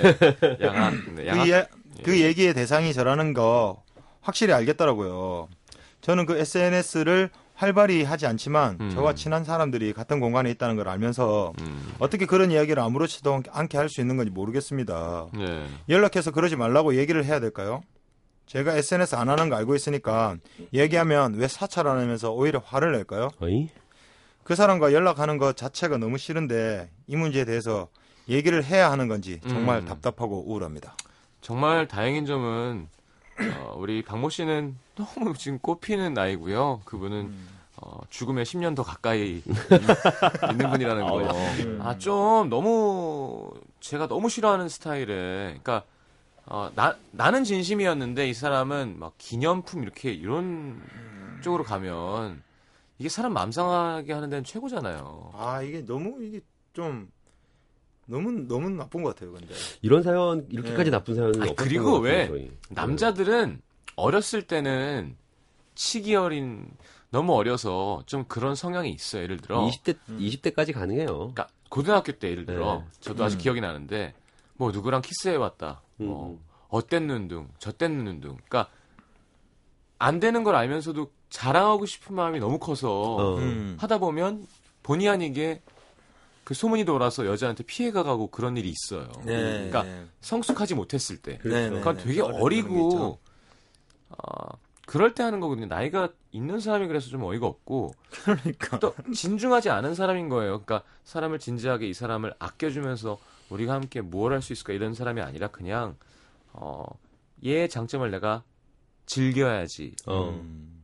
양악. 0.61 0.93
네, 1.15 1.27
양악. 1.27 1.43
그, 1.43 1.49
예, 1.51 1.67
그 2.03 2.19
얘기의 2.21 2.53
대상이 2.53 2.93
저라는 2.93 3.33
거 3.33 3.83
확실히 4.21 4.53
알겠더라고요. 4.53 5.47
저는 6.01 6.25
그 6.25 6.37
SNS를 6.37 7.29
활발히 7.55 8.03
하지 8.03 8.25
않지만 8.25 8.77
음. 8.79 8.89
저와 8.91 9.15
친한 9.15 9.43
사람들이 9.43 9.91
같은 9.91 10.21
공간에 10.21 10.49
있다는 10.51 10.77
걸 10.77 10.87
알면서 10.87 11.53
음. 11.59 11.93
어떻게 11.99 12.25
그런 12.25 12.51
이야기를 12.51 12.81
아무렇지도 12.81 13.43
않게 13.49 13.77
할 13.77 13.89
수 13.89 13.99
있는 13.99 14.15
건지 14.15 14.31
모르겠습니다. 14.31 15.27
네. 15.33 15.67
연락해서 15.89 16.31
그러지 16.31 16.55
말라고 16.55 16.95
얘기를 16.95 17.25
해야 17.25 17.39
될까요? 17.41 17.81
제가 18.45 18.75
SNS 18.75 19.15
안 19.15 19.29
하는 19.29 19.49
거 19.49 19.57
알고 19.57 19.75
있으니까 19.75 20.37
얘기하면 20.73 21.35
왜 21.35 21.47
사찰 21.47 21.87
안 21.87 21.99
하면서 21.99 22.31
오히려 22.31 22.61
화를 22.63 22.93
낼까요? 22.93 23.29
어이? 23.41 23.69
그 24.43 24.55
사람과 24.55 24.93
연락하는 24.93 25.37
것 25.37 25.55
자체가 25.57 25.97
너무 25.97 26.17
싫은데 26.17 26.89
이 27.07 27.15
문제에 27.17 27.45
대해서 27.45 27.89
얘기를 28.29 28.63
해야 28.63 28.89
하는 28.91 29.07
건지 29.07 29.39
정말 29.47 29.79
음. 29.79 29.85
답답하고 29.85 30.45
우울합니다. 30.49 30.95
정말 31.41 31.87
다행인 31.87 32.25
점은 32.25 32.87
어, 33.55 33.75
우리 33.77 34.01
박모 34.03 34.29
씨는 34.29 34.77
너무 34.95 35.33
지금 35.37 35.59
꽃피는 35.59 36.13
나이고요. 36.13 36.81
그분은 36.85 37.33
어, 37.77 38.01
죽음에 38.09 38.43
10년 38.43 38.75
더 38.75 38.83
가까이 38.83 39.41
있는 40.51 40.69
분이라는 40.69 41.07
거. 41.07 41.33
아, 41.79 41.97
좀 41.97 42.49
너무 42.49 43.51
제가 43.79 44.07
너무 44.07 44.29
싫어하는 44.29 44.67
스타일에 44.67 45.05
그러니까 45.61 45.83
어, 46.45 46.69
나, 46.75 46.97
나는 47.11 47.43
진심이었는데 47.43 48.27
이 48.27 48.33
사람은 48.33 48.99
막 48.99 49.13
기념품 49.17 49.83
이렇게 49.83 50.11
이런 50.11 50.81
쪽으로 51.41 51.63
가면 51.63 52.41
이게 52.97 53.07
사람 53.07 53.33
맘 53.33 53.51
상하게 53.51 54.11
하는 54.11 54.29
데는 54.29 54.43
최고잖아요. 54.43 55.31
아 55.35 55.61
이게 55.61 55.85
너무 55.85 56.21
이게 56.21 56.41
좀 56.73 57.09
너무 58.09 58.31
너무 58.47 58.69
나쁜 58.69 59.03
것 59.03 59.15
같아요. 59.15 59.31
근데 59.33 59.53
이런 59.81 60.01
사연 60.03 60.47
이렇게까지 60.49 60.85
네. 60.85 60.91
나쁜 60.91 61.15
사연은 61.15 61.41
아니, 61.41 61.51
없었던 61.51 61.67
그리고 61.67 61.85
것 61.85 62.01
같아요, 62.01 62.13
왜 62.13 62.27
저희. 62.27 62.51
남자들은 62.69 63.61
어렸을 63.95 64.41
때는 64.43 65.15
치기 65.75 66.15
어린 66.15 66.65
너무 67.11 67.33
어려서 67.33 68.03
좀 68.05 68.25
그런 68.27 68.55
성향이 68.55 68.89
있어요. 68.91 69.23
예를 69.23 69.37
들어 69.37 69.67
20대 69.67 69.97
20대까지 70.09 70.73
가능해요. 70.73 71.17
그러니까 71.17 71.47
고등학교 71.69 72.11
때 72.13 72.29
예를 72.31 72.45
들어 72.45 72.79
네. 72.83 72.85
저도 72.99 73.23
아직 73.23 73.37
음. 73.37 73.39
기억이 73.39 73.61
나는데 73.61 74.13
뭐 74.55 74.71
누구랑 74.71 75.01
키스해 75.01 75.35
왔다. 75.35 75.81
뭐 75.97 76.31
음. 76.31 76.39
어땠는 76.69 77.27
둥, 77.27 77.49
저땠는 77.59 78.21
둥. 78.21 78.37
그러니까 78.47 78.69
안 79.99 80.19
되는 80.19 80.43
걸 80.43 80.55
알면서도 80.55 81.11
자랑하고 81.29 81.85
싶은 81.85 82.15
마음이 82.15 82.39
너무 82.39 82.57
커서 82.57 82.89
어. 82.91 83.37
음. 83.37 83.77
하다 83.79 83.99
보면 83.99 84.47
본의 84.83 85.09
아니게 85.09 85.61
그 86.49 86.55
소문이 86.55 86.83
돌아서 86.83 87.27
여자한테 87.27 87.63
피해가 87.63 88.01
가고 88.01 88.31
그런 88.31 88.57
일이 88.57 88.69
있어요. 88.71 89.07
네, 89.23 89.69
그러니까 89.69 89.83
네. 89.83 90.07
성숙하지 90.21 90.73
못했을 90.73 91.17
때. 91.17 91.37
그렇죠. 91.37 91.55
네, 91.55 91.63
네, 91.65 91.69
그러니까 91.69 91.93
네. 91.93 92.03
되게. 92.03 92.21
어리고 92.21 93.19
어, 94.09 94.57
그럴 94.87 95.13
때 95.13 95.21
하는 95.21 95.41
거거든요. 95.41 95.67
나이가 95.67 96.09
있는 96.31 96.59
사람이 96.59 96.87
그래서 96.87 97.09
좀 97.09 97.21
어이가 97.21 97.45
없고 97.45 97.93
그러니까 98.23 98.79
또 98.79 98.95
진중하지 99.13 99.69
않은 99.69 99.93
사람인 99.93 100.27
거예요. 100.27 100.63
그러니까 100.63 100.81
사람을 101.03 101.37
진지하게 101.37 101.87
이 101.87 101.93
사람을 101.93 102.33
아껴주면서 102.39 103.19
우리가 103.51 103.73
함께 103.73 104.01
무엇 104.01 104.31
할수 104.31 104.51
있을까 104.51 104.73
이런 104.73 104.95
사람이 104.95 105.21
아니라 105.21 105.49
그냥 105.49 105.97
어, 106.51 106.83
얘의 107.45 107.69
장점을 107.69 108.09
내가 108.09 108.41
즐겨야지. 109.05 109.93
어. 110.07 110.29
음. 110.29 110.83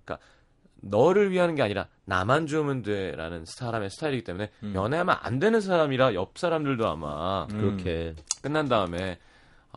너를 0.87 1.31
위하는 1.31 1.55
게 1.55 1.61
아니라 1.63 1.87
나만 2.05 2.45
좋으면 2.47 2.83
돼라는 2.83 3.45
사람의 3.45 3.89
스타일이기 3.89 4.23
때문에 4.23 4.51
음. 4.63 4.73
연애하면 4.75 5.17
안 5.19 5.39
되는 5.39 5.59
사람이라 5.59 6.13
옆 6.13 6.37
사람들도 6.37 6.87
아마 6.87 7.47
음. 7.51 7.57
그렇게 7.57 8.15
끝난 8.41 8.67
다음에 8.69 9.17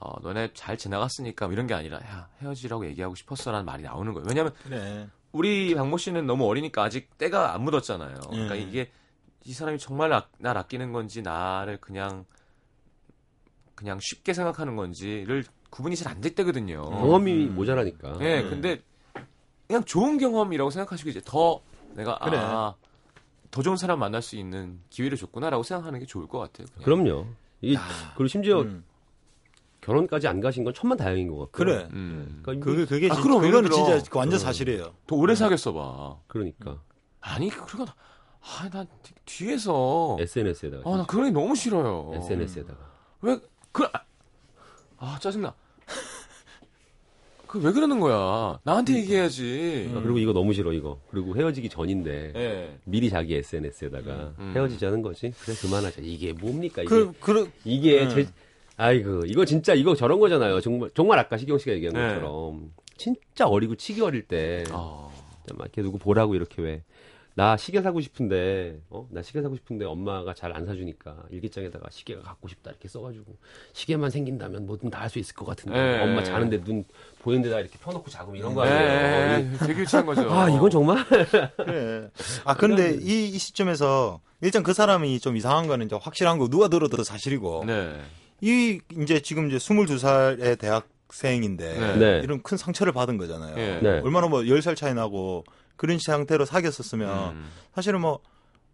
어, 0.01 0.21
너네 0.23 0.51
잘 0.55 0.77
지나갔으니까 0.77 1.47
뭐 1.47 1.53
이런 1.55 1.67
게 1.67 1.75
아니라 1.75 1.97
야 1.99 2.29
헤어지라고 2.41 2.87
얘기하고 2.87 3.15
싶었어라는 3.15 3.65
말이 3.65 3.83
나오는 3.83 4.13
거예요. 4.13 4.27
왜냐하면 4.29 4.53
그래. 4.63 5.09
우리 5.33 5.75
박모 5.75 5.97
씨는 5.99 6.27
너무 6.27 6.47
어리니까 6.47 6.83
아직 6.85 7.17
때가 7.19 7.55
안 7.55 7.63
묻었잖아요. 7.63 8.15
그러니까 8.31 8.57
예. 8.57 8.61
이게 8.61 8.91
이 9.45 9.53
사람이 9.53 9.79
정말 9.79 10.13
아, 10.13 10.27
날 10.39 10.57
아끼는 10.59 10.93
건지 10.93 11.23
나를 11.23 11.79
그냥 11.79 12.27
그냥 13.75 13.99
쉽게 14.01 14.33
생각하는 14.35 14.77
건지를 14.77 15.45
구분이 15.71 15.97
잘 15.97 16.13
안 16.13 16.21
될 16.21 16.35
때거든요. 16.35 16.83
경험이 16.83 17.47
음. 17.47 17.55
모자라니까. 17.55 18.19
예, 18.21 18.41
음. 18.41 18.51
근데 18.51 18.81
그냥 19.69 19.85
좋은 19.85 20.17
경험이라고 20.19 20.71
생각하시고 20.71 21.11
이제 21.11 21.21
더 21.25 21.61
내가 21.95 22.19
그래. 22.19 22.39
아, 22.39 22.75
더 23.51 23.63
좋은 23.63 23.77
사람 23.77 23.99
만날 23.99 24.23
수 24.23 24.37
있는 24.37 24.81
기회를 24.89 25.17
줬구나라고 25.19 25.63
생각하는 25.63 26.01
게 26.01 26.07
좋을 26.07 26.27
것 26.27 26.39
같아요. 26.39 26.67
그냥. 26.75 26.85
그럼요. 26.85 27.27
이게 27.61 27.77
그리고 28.17 28.29
심지어 28.29 28.63
음. 28.63 28.83
결혼까지 29.83 30.27
안 30.27 30.41
가신 30.41 30.65
건 30.65 30.73
천만 30.75 30.97
다행인 30.97 31.29
것 31.29 31.37
같고. 31.39 31.51
그래. 31.53 31.87
음. 31.93 32.41
그러니까 32.43 32.65
그게 32.65 32.87
그게 32.87 33.11
아, 33.11 33.15
진- 33.15 33.23
그럼 33.23 33.43
들어. 33.43 33.69
진짜 33.75 34.03
그 34.11 34.19
완전 34.19 34.37
어. 34.37 34.39
사실이에요. 34.41 34.95
더 35.07 35.17
오래 35.17 35.35
사귀었어 35.35 35.73
봐. 35.75 36.17
그러니까 36.27 36.81
아니 37.21 37.51
그러고 37.51 37.91
아, 38.41 38.69
난 38.71 38.87
뒤에서 39.27 40.17
SNS에다가 40.19 40.91
아, 40.91 40.97
나 40.97 41.05
그런 41.07 41.27
게 41.27 41.31
너무 41.31 41.55
싫어요. 41.55 42.11
SNS에다가 42.15 42.79
왜, 43.21 43.39
그, 43.73 43.85
아, 43.85 44.01
아, 44.97 45.19
짜증나. 45.21 45.53
그 47.49 47.59
왜 47.59 47.73
그러는 47.73 47.99
거야? 47.99 48.61
나한테 48.63 48.95
얘기해야지. 48.99 49.91
아, 49.95 50.01
그리고 50.01 50.19
이거 50.19 50.33
너무 50.33 50.53
싫어 50.53 50.73
이거. 50.73 51.01
그리고 51.11 51.35
헤어지기 51.35 51.69
전인데 51.71 52.33
예. 52.37 52.79
미리 52.85 53.09
자기 53.11 53.35
SNS에다가 53.35 54.35
음. 54.39 54.53
헤어지자는 54.55 55.03
거지. 55.03 55.33
그래 55.41 55.55
그만하자. 55.61 56.03
이게 56.03 56.33
뭡니까 56.35 56.83
이게? 56.83 56.89
그 56.89 57.13
그, 57.19 57.51
이게 57.65 58.05
음. 58.05 58.09
제 58.11 58.27
아이고 58.77 59.23
이거 59.27 59.45
진짜 59.45 59.75
이거 59.75 59.95
저런 59.97 60.21
거잖아요. 60.21 60.61
정말 60.61 60.91
정말 60.95 61.19
아까 61.19 61.37
시경 61.37 61.59
씨가 61.59 61.73
얘기한 61.73 61.95
네. 61.95 62.01
것처럼 62.15 62.73
진짜 62.97 63.47
어리고 63.47 63.75
치기 63.75 64.03
어릴 64.03 64.23
때 64.23 64.65
아, 64.71 65.09
진짜 65.47 65.55
막 65.57 65.65
이렇게 65.65 65.83
누구 65.83 65.99
보라고 65.99 66.35
이렇게 66.35 66.63
왜 66.63 66.83
나 67.39 67.57
시계 67.57 67.81
사고 67.83 68.01
싶은데 68.01 68.81
어 68.91 69.07
나 69.11 69.23
시계 69.23 69.41
사고 69.43 69.55
싶은데 69.55 69.85
엄마가 69.85 70.35
잘 70.35 70.53
안 70.53 70.67
사주니까 70.67 71.15
일기장에다가 71.31 71.89
시계가 71.91 72.23
갖고 72.23 72.49
싶다 72.49 72.71
이렇게 72.71 72.89
써가지고 72.89 73.37
시계만 73.75 74.11
생긴다면 74.11 74.67
뭐든 74.67 74.91
다 74.91 75.03
할 75.03 75.09
수 75.11 75.19
있을 75.21 75.35
것 75.37 75.45
같은데 75.47 75.79
네. 75.81 76.03
엄마 76.03 76.23
자는데 76.25 76.65
눈 76.65 76.85
보이는 77.23 77.43
데다 77.43 77.61
이렇게 77.61 77.79
펴놓고 77.79 78.11
자고 78.11 78.35
이런 78.35 78.55
거 78.55 78.67
예, 78.67 78.71
아니에요? 78.71 79.51
예, 79.53 79.67
되게 79.67 79.81
유치한 79.83 80.05
거죠. 80.05 80.23
아 80.33 80.49
이건 80.51 80.69
정말 80.71 81.05
그래. 81.57 82.11
아 82.45 82.55
근데 82.57 82.99
이, 83.01 83.29
이 83.29 83.39
시점에서 83.39 84.21
일단 84.41 84.63
그 84.65 84.73
사람이 84.73 85.21
좀 85.21 85.37
이상한 85.37 85.67
거는 85.69 85.87
이제 85.87 85.97
확실한 86.01 86.39
거 86.39 86.49
누가 86.49 86.67
들어도 86.69 87.03
사실이고 87.05 87.65
네. 87.67 88.01
이 88.41 88.81
이제 89.01 89.21
지금 89.21 89.47
이제 89.49 89.59
22살의 89.59 90.59
대학 90.59 90.89
생인데 91.11 91.79
네. 91.79 91.97
네. 91.97 92.21
이런 92.25 92.43
큰 92.43 92.57
상처를 92.57 92.93
받은 92.93 93.17
거잖아요. 93.17 93.57
예. 93.59 93.81
네. 93.83 94.01
얼마나 94.01 94.27
뭐 94.29 94.41
10살 94.41 94.77
차이 94.77 94.93
나고 94.95 95.45
그런 95.79 95.99
상태로 95.99 96.45
사귀었었으면 96.45 97.33
음. 97.33 97.47
사실은 97.75 98.03
뭐 98.03 98.19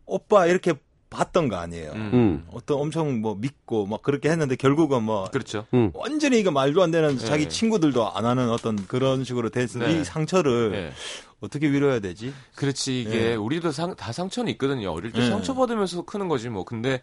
오빠 0.06 0.46
이렇게 0.46 0.74
봤던 1.10 1.48
거 1.48 1.56
아니에요. 1.56 1.92
음. 1.92 2.10
음. 2.12 2.46
어떤 2.50 2.80
엄청 2.80 3.20
뭐 3.20 3.36
믿고 3.36 3.86
막 3.86 4.02
그렇게 4.02 4.28
했는데 4.30 4.56
결국은 4.56 5.04
뭐 5.04 5.30
그렇죠. 5.30 5.66
완전히 5.94 6.40
이거 6.40 6.50
말도 6.50 6.82
안 6.82 6.90
되는 6.90 7.16
네. 7.16 7.24
자기 7.24 7.48
친구들도 7.48 8.16
안 8.16 8.24
하는 8.24 8.50
어떤 8.50 8.74
그런 8.88 9.22
식으로 9.22 9.50
돼서 9.50 9.78
네. 9.78 10.00
이 10.00 10.04
상처를 10.04 10.72
예. 10.74 10.92
어떻게 11.40 11.70
위로해야 11.70 12.00
되지? 12.00 12.32
그렇지, 12.56 13.02
이게 13.02 13.32
예. 13.32 13.34
우리도 13.34 13.70
상, 13.70 13.94
다 13.94 14.12
상처는 14.12 14.50
있거든요. 14.52 14.90
어릴 14.90 15.12
때 15.12 15.20
예. 15.20 15.28
상처 15.28 15.54
받으면서 15.54 16.02
크는 16.02 16.26
거지, 16.28 16.48
뭐. 16.48 16.64
근데 16.64 17.02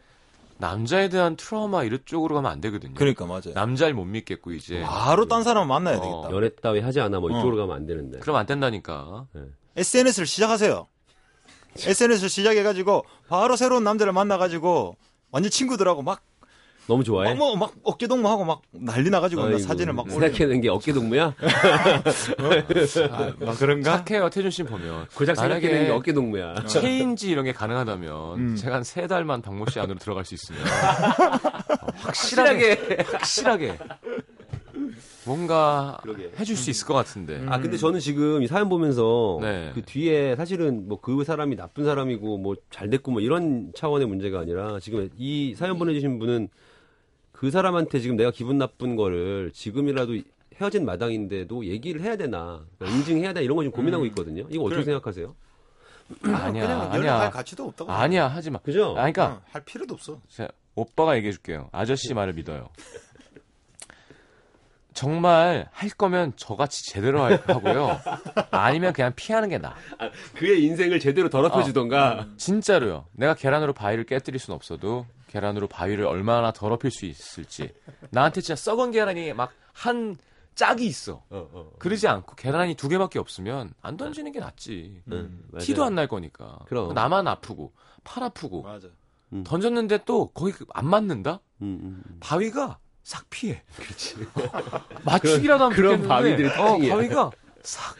남자에 0.57 1.09
대한 1.09 1.35
트라우마 1.35 1.83
이런 1.83 1.99
쪽으로 2.05 2.35
가면 2.35 2.51
안 2.51 2.59
되거든요. 2.59 2.95
그러니까 2.95 3.25
맞아요. 3.25 3.53
남자를 3.53 3.93
못 3.93 4.05
믿겠고, 4.05 4.53
이제. 4.53 4.81
바로 4.81 5.27
딴 5.27 5.43
사람 5.43 5.67
만나야 5.67 5.97
어. 5.97 6.01
되겠다. 6.01 6.35
연애 6.35 6.49
따위 6.55 6.79
하지 6.79 6.99
않아 6.99 7.19
뭐 7.19 7.31
어. 7.31 7.37
이쪽으로 7.37 7.57
가면 7.57 7.75
안 7.75 7.85
되는데 7.85 8.19
그럼 8.19 8.35
안 8.35 8.45
된다니까. 8.45 9.27
SNS를 9.75 10.27
시작하세요. 10.27 10.87
SNS를 11.77 12.29
시작해가지고 12.29 13.05
바로 13.29 13.55
새로운 13.55 13.83
남자를 13.83 14.11
만나가지고 14.13 14.97
완전 15.31 15.49
친구들하고 15.49 16.01
막 16.01 16.21
너무 16.87 17.03
좋아해. 17.05 17.29
막, 17.29 17.37
뭐, 17.37 17.55
막 17.55 17.71
어깨 17.83 18.07
동무하고 18.07 18.43
막 18.43 18.61
난리 18.71 19.09
나가지고 19.09 19.41
막 19.43 19.47
아이고, 19.47 19.59
사진을 19.59 19.93
막. 19.93 20.09
생각해낸 20.09 20.59
게 20.59 20.67
어깨 20.67 20.91
동무야? 20.91 21.35
아, 23.09 23.33
막 23.39 23.57
그런가? 23.59 24.03
착해요, 24.03 24.29
태준 24.29 24.51
씨 24.51 24.63
보면. 24.63 25.07
고작 25.15 25.37
생각해낸 25.37 25.85
게 25.85 25.91
어깨 25.91 26.11
동무야. 26.11 26.65
체인지 26.65 27.29
이런 27.29 27.45
게 27.45 27.53
가능하다면 27.53 28.39
음. 28.39 28.55
제가 28.57 28.75
한 28.77 28.83
세 28.83 29.07
달만 29.07 29.41
박모 29.41 29.67
씨 29.69 29.79
안으로 29.79 29.99
들어갈 29.99 30.25
수 30.25 30.33
있으면 30.33 30.59
어, 30.63 31.87
확실하게 32.01 33.05
확실하게 33.13 33.77
뭔가 35.25 35.99
그러게. 36.01 36.31
해줄 36.39 36.55
수 36.55 36.69
있을 36.69 36.87
것 36.87 36.93
같은데. 36.93 37.43
아 37.47 37.59
근데 37.59 37.77
저는 37.77 37.99
지금 37.99 38.41
이 38.41 38.47
사연 38.47 38.69
보면서 38.69 39.37
네. 39.41 39.71
그 39.73 39.81
뒤에 39.83 40.35
사실은 40.35 40.87
뭐 40.87 40.99
그 41.01 41.23
사람이 41.23 41.55
나쁜 41.55 41.83
사람이고 41.85 42.37
뭐 42.37 42.55
잘 42.69 42.89
됐고 42.89 43.11
뭐 43.11 43.21
이런 43.21 43.71
차원의 43.75 44.07
문제가 44.07 44.39
아니라 44.39 44.79
지금 44.79 45.09
이 45.17 45.53
사연 45.55 45.77
보내주신 45.77 46.19
분은 46.19 46.49
그 47.31 47.51
사람한테 47.51 47.99
지금 47.99 48.15
내가 48.17 48.31
기분 48.31 48.57
나쁜 48.57 48.95
거를 48.95 49.51
지금이라도 49.53 50.13
헤어진 50.55 50.85
마당인데도 50.85 51.65
얘기를 51.65 52.01
해야 52.01 52.15
되나 52.15 52.63
그러니까 52.77 52.97
인증해야 52.99 53.33
되나 53.33 53.43
이런 53.43 53.55
거좀 53.57 53.71
고민하고 53.71 54.05
있거든요. 54.07 54.45
이거 54.49 54.63
어떻게 54.63 54.75
그래. 54.77 54.85
생각하세요? 54.85 55.35
아니야, 56.23 56.51
그냥 56.51 56.79
연락할 56.93 56.97
아니야. 57.09 57.29
가치도 57.31 57.63
없다고. 57.69 57.89
아니야, 57.91 58.27
하지 58.27 58.49
마. 58.51 58.59
그죠? 58.59 58.89
아, 58.91 58.93
그러니까 59.11 59.25
어, 59.27 59.41
할 59.49 59.63
필요도 59.63 59.93
없어. 59.93 60.19
자, 60.27 60.49
오빠가 60.75 61.15
얘기해 61.15 61.31
줄게요. 61.31 61.69
아저씨 61.71 62.13
말을 62.13 62.33
믿어요. 62.33 62.67
정말 64.93 65.67
할 65.71 65.89
거면 65.89 66.33
저같이 66.35 66.85
제대로 66.89 67.21
할- 67.23 67.41
하고요. 67.47 67.99
아니면 68.51 68.93
그냥 68.93 69.13
피하는 69.15 69.49
게 69.49 69.57
나아. 69.57 69.73
그의 70.35 70.63
인생을 70.63 70.99
제대로 70.99 71.29
더럽혀 71.29 71.63
주던가. 71.63 72.27
진짜로요. 72.37 73.05
내가 73.13 73.33
계란으로 73.33 73.73
바위를 73.73 74.05
깨뜨릴 74.05 74.39
순 74.39 74.53
없어도 74.53 75.05
계란으로 75.27 75.67
바위를 75.67 76.05
얼마나 76.05 76.51
더럽힐 76.51 76.91
수 76.91 77.05
있을지. 77.05 77.69
나한테 78.09 78.41
진짜 78.41 78.55
썩은 78.55 78.91
계란이 78.91 79.33
막 79.33 79.51
한 79.73 80.17
짝이 80.53 80.85
있어. 80.85 81.23
어, 81.29 81.47
어. 81.53 81.71
그러지 81.79 82.05
않고 82.05 82.35
계란이 82.35 82.75
두 82.75 82.89
개밖에 82.89 83.17
없으면 83.19 83.73
안 83.81 83.95
던지는 83.95 84.33
게 84.33 84.39
낫지. 84.41 85.01
음, 85.09 85.45
맞아요. 85.49 85.63
티도 85.65 85.85
안 85.85 85.95
날 85.95 86.07
거니까. 86.09 86.59
그럼. 86.67 86.93
나만 86.93 87.25
아프고 87.25 87.71
팔 88.03 88.21
아프고 88.25 88.63
맞아. 88.63 88.89
던졌는데 89.45 89.99
또 90.05 90.27
거기 90.27 90.51
그안 90.51 90.85
맞는다? 90.85 91.39
음, 91.61 91.79
음, 91.81 92.03
음. 92.05 92.17
바위가 92.19 92.79
싹 93.03 93.29
피해. 93.29 93.61
그렇지. 93.77 94.15
맞추기라도 95.03 95.63
하면 95.65 95.75
그런 95.75 96.01
좋겠는데, 96.03 96.07
바위들이 96.07 96.47
어. 96.49 96.95
바위가 96.95 97.31
싹. 97.63 97.95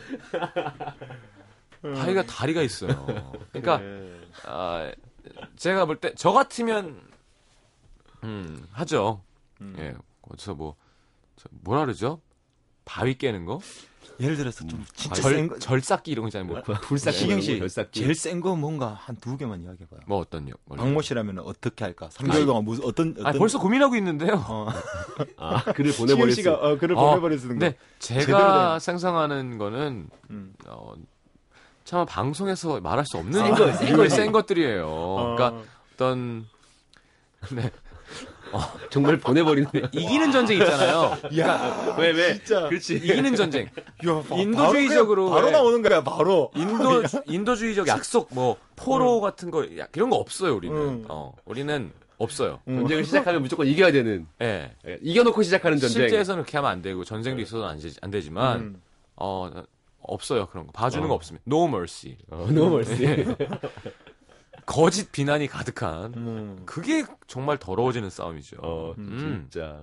바위가 1.81 2.23
다리가 2.23 2.61
있어요. 2.61 3.31
그러니까 3.51 3.81
아, 4.45 4.91
제가 5.57 5.85
볼 5.85 5.99
때 5.99 6.13
저 6.15 6.31
같으면 6.31 7.01
음, 8.23 8.67
하죠. 8.73 9.23
예. 9.79 9.95
어디서 10.21 10.53
뭐저 10.55 10.75
뭐라 11.49 11.81
그러죠? 11.85 12.21
바위 12.85 13.17
깨는 13.17 13.45
거? 13.45 13.59
예를 14.21 14.37
들어서 14.37 14.65
좀 14.67 14.85
진짜 14.93 15.21
센절 15.21 15.47
거. 15.47 15.59
절삭기 15.59 16.11
이런 16.11 16.23
거 16.23 16.27
있잖아요. 16.27 16.47
뭐, 16.53 16.61
불삭기 16.81 17.17
시경 17.17 17.41
씨. 17.41 17.61
제일 17.91 18.13
센 18.15 18.39
거 18.39 18.55
뭔가 18.55 18.93
한 18.93 19.15
두 19.17 19.35
개만 19.37 19.61
이야기해 19.63 19.87
봐요. 19.89 19.99
뭐 20.05 20.19
어떤 20.19 20.47
요? 20.49 20.53
박모 20.69 21.01
씨라면 21.01 21.39
어떻게 21.39 21.83
할까? 21.83 22.09
3개월 22.13 22.45
동안 22.45 22.63
무슨 22.63 22.83
어떤 22.85 23.11
어떤 23.11 23.25
아, 23.25 23.31
벌써 23.31 23.59
고민하고 23.59 23.95
있는데요. 23.95 24.43
어. 24.47 24.67
아, 25.37 25.63
글을 25.73 25.91
시경 25.91 26.07
보내 26.07 26.19
버렸어. 26.19 26.35
씨가 26.35 26.53
어, 26.53 26.77
글을 26.77 26.95
어, 26.97 27.09
보내 27.09 27.21
버렸는 27.21 27.41
거. 27.43 27.47
근데 27.49 27.75
제대로 27.99 28.25
제가 28.27 28.71
된- 28.73 28.79
생성하는 28.79 29.57
거는 29.57 30.07
음. 30.29 30.53
어, 30.67 30.93
참 31.83 32.05
방송에서 32.05 32.79
말할 32.79 33.05
수 33.05 33.17
없는 33.17 33.33
센 33.39 33.55
거, 33.55 33.71
센. 33.73 34.09
센 34.09 34.31
것들이에요. 34.31 35.35
그러니까 35.37 35.63
어떤 35.95 36.45
네, 37.51 37.71
정말 38.89 39.17
보내버리는. 39.17 39.69
이기는 39.91 40.31
전쟁 40.31 40.57
있잖아요. 40.59 41.17
야, 41.39 41.95
왜, 41.97 42.11
왜? 42.11 42.33
진짜. 42.35 42.67
그렇지. 42.67 42.95
이기는 42.95 43.35
전쟁. 43.35 43.65
야, 43.65 44.23
바- 44.27 44.35
인도주의적으로 44.35 45.29
바로, 45.29 45.35
바로 45.41 45.47
해. 45.47 45.51
나오는 45.51 45.81
거야, 45.81 46.03
바로. 46.03 46.51
인도 46.55 47.03
인도주의적 47.25 47.87
약속 47.87 48.29
뭐 48.31 48.57
포로 48.75 49.21
같은 49.21 49.51
거 49.51 49.63
야, 49.77 49.87
이런 49.95 50.09
거 50.09 50.17
없어요 50.17 50.55
우리는. 50.55 50.75
음. 50.75 51.05
어, 51.07 51.33
우리는 51.45 51.91
없어요. 52.17 52.59
전쟁을 52.65 53.03
시작하면 53.05 53.41
무조건 53.41 53.65
이겨야 53.67 53.91
되는. 53.91 54.27
예. 54.41 54.71
예, 54.87 54.97
이겨놓고 55.01 55.41
시작하는 55.43 55.77
전쟁. 55.79 56.01
실제에서는 56.03 56.43
그렇게 56.43 56.57
하면 56.57 56.71
안 56.71 56.81
되고 56.81 57.03
전쟁도 57.03 57.41
있어도 57.41 57.65
안, 57.65 57.79
되- 57.79 57.89
안 58.01 58.11
되지만 58.11 58.59
음. 58.59 58.81
어 59.15 59.49
없어요 60.03 60.47
그런 60.47 60.65
거 60.67 60.71
봐주는 60.71 61.07
거 61.07 61.13
없습니다. 61.13 61.43
No 61.47 61.65
mercy. 61.67 62.17
어, 62.29 62.47
너무 62.51 62.71
멀지. 62.71 62.95
거짓 64.65 65.11
비난이 65.11 65.47
가득한 65.47 66.13
음. 66.15 66.61
그게 66.65 67.03
정말 67.27 67.57
더러워지는 67.57 68.09
싸움이죠. 68.09 68.57
어, 68.61 68.93
음. 68.97 69.47
진짜. 69.49 69.81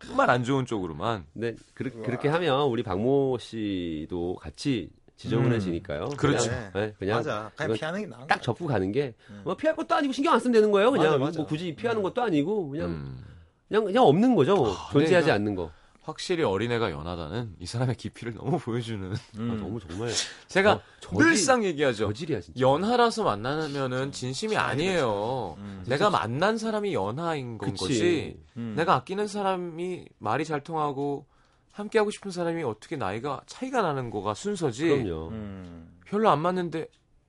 정말 0.00 0.30
안 0.30 0.44
좋은 0.44 0.66
쪽으로만. 0.66 1.24
네, 1.32 1.54
그, 1.74 1.84
렇게 1.84 2.28
하면 2.28 2.62
우리 2.68 2.82
박모 2.82 3.38
씨도 3.38 4.36
같이 4.40 4.90
지저분해지니까요. 5.16 6.10
그렇죠. 6.16 6.48
그냥, 6.50 6.70
네, 6.74 6.94
그냥 6.98 7.16
맞아. 7.18 7.50
그냥 7.56 7.72
피하는 7.74 8.00
게 8.00 8.06
나은 8.06 8.26
딱. 8.26 8.40
접고 8.42 8.66
가는 8.66 8.90
게, 8.92 9.14
뭐 9.44 9.54
피할 9.54 9.76
것도 9.76 9.94
아니고 9.94 10.12
신경 10.12 10.32
안 10.32 10.40
쓰면 10.40 10.52
되는 10.52 10.70
거예요. 10.70 10.90
그냥 10.90 11.06
맞아, 11.06 11.18
맞아. 11.18 11.38
뭐 11.40 11.46
굳이 11.46 11.74
피하는 11.74 12.02
것도 12.02 12.22
아니고, 12.22 12.70
그냥, 12.70 12.88
음. 12.88 13.24
그냥, 13.68 13.84
그냥 13.84 14.04
없는 14.04 14.34
거죠. 14.34 14.54
뭐. 14.56 14.74
존재하지 14.92 15.26
내가- 15.26 15.34
않는 15.34 15.54
거. 15.54 15.70
확실히 16.10 16.42
어린애가 16.44 16.90
연하다는 16.90 17.56
이 17.60 17.66
사람의 17.66 17.94
깊이를 17.96 18.34
너무 18.34 18.58
보여주는. 18.58 19.12
아, 19.12 19.38
너무 19.38 19.80
정말. 19.80 20.10
제가 20.48 20.72
어, 20.74 20.80
저지- 21.00 21.16
늘상 21.24 21.64
얘기하죠. 21.64 22.06
저질이야, 22.08 22.40
진짜. 22.40 22.60
연하라서 22.60 23.24
만나면은 23.24 24.12
진심이 24.12 24.56
아니에요. 24.56 25.56
내가 25.86 26.10
만난 26.10 26.58
사람이 26.58 26.92
연하인 26.94 27.58
건 27.58 27.70
그치. 27.70 27.84
거지. 27.84 28.40
음. 28.56 28.74
내가 28.76 28.94
아끼는 28.96 29.26
사람이 29.28 30.06
말이 30.18 30.44
잘 30.44 30.62
통하고 30.62 31.26
함께하고 31.72 32.10
싶은 32.10 32.30
사람이 32.30 32.62
어떻게 32.64 32.96
나이가 32.96 33.40
차이가 33.46 33.80
나는 33.82 34.10
거가 34.10 34.34
순서지. 34.34 34.88
그럼요. 34.88 35.28
음. 35.28 35.98
별로 36.04 36.28
안 36.28 36.40
맞는데 36.40 36.88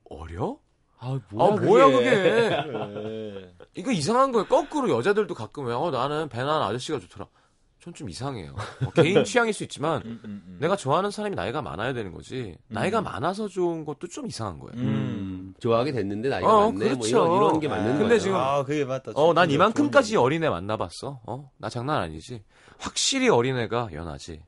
어려? 0.10 0.58
아, 0.98 1.20
아 1.38 1.48
뭐야 1.52 1.86
그게? 1.88 2.10
그래. 2.66 3.54
이거 3.76 3.92
이상한 3.92 4.32
거예요. 4.32 4.48
거꾸로 4.48 4.90
여자들도 4.90 5.34
가끔 5.36 5.66
왜 5.68 5.74
어, 5.74 5.90
나는 5.92 6.28
배난 6.30 6.62
아저씨가 6.62 7.00
좋더라. 7.00 7.28
전 7.84 7.94
좀 7.96 8.10
이상해요. 8.10 8.56
뭐 8.82 8.94
개인 8.94 9.24
취향일 9.26 9.54
수 9.54 9.64
있지만 9.64 10.02
음, 10.06 10.20
음, 10.24 10.44
음. 10.46 10.58
내가 10.62 10.76
좋아하는 10.76 11.10
사람이 11.10 11.36
나이가 11.36 11.62
많아야 11.64 11.94
되는 11.94 12.12
거지. 12.12 12.56
나이가 12.68 13.02
많아서 13.02 13.48
좋은 13.48 13.86
것도 13.86 14.08
좀 14.08 14.28
이상한 14.28 14.60
거예요. 14.60 14.74
음, 14.76 15.56
좋아하게 15.60 15.92
됐는데 15.92 16.30
나이가 16.30 16.48
어, 16.48 16.72
많네. 16.72 16.86
뭐 16.90 16.98
그렇죠. 17.00 17.08
이런, 17.08 17.36
이런 17.36 17.60
게 17.60 17.68
맞는 17.68 17.86
근데 17.94 18.04
거예요. 18.06 18.20
지금- 18.20 18.36
아, 18.38 18.64
그게 18.64 18.86
맞다. 18.86 19.12
어, 19.16 19.34
난 19.34 19.48
좋은 19.50 19.56
이만큼까지 19.56 20.16
어린애 20.16 20.50
만나봤어. 20.50 21.22
어, 21.26 21.52
나 21.58 21.70
장난 21.70 21.98
아니지. 22.04 22.44
확실히 22.78 23.30
어린애가 23.30 23.90
연하지. 23.94 24.42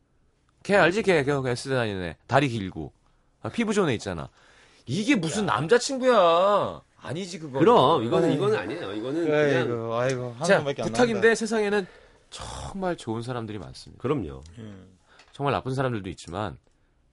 걔 0.61 0.75
알지? 0.75 1.01
걔, 1.01 1.23
걔, 1.23 1.41
걔 1.41 1.49
S대 1.51 1.73
다니는 1.75 2.03
애. 2.03 2.17
다리 2.27 2.47
길고. 2.49 2.93
아, 3.41 3.49
피부 3.49 3.73
좋은 3.73 3.89
애 3.89 3.93
있잖아. 3.95 4.29
이게 4.85 5.15
무슨 5.15 5.45
남자친구야. 5.47 6.81
아니지, 7.01 7.39
그거. 7.39 7.59
그럼, 7.59 8.03
이거는, 8.03 8.31
이거는 8.33 8.57
아니에요. 8.59 8.93
이거는 8.93 9.25
그냥. 9.25 9.37
아이고, 9.67 9.95
아이고. 9.95 10.35
한 10.37 10.47
자, 10.47 10.55
번밖에 10.57 10.83
안 10.83 10.87
부탁인데 10.87 11.35
세상에는 11.35 11.85
정말 12.33 12.97
좋은 12.97 13.21
사람들이 13.21 13.59
많습니다. 13.59 14.01
그럼요. 14.01 14.43
음. 14.57 14.97
정말 15.31 15.53
나쁜 15.53 15.73
사람들도 15.73 16.09
있지만, 16.09 16.57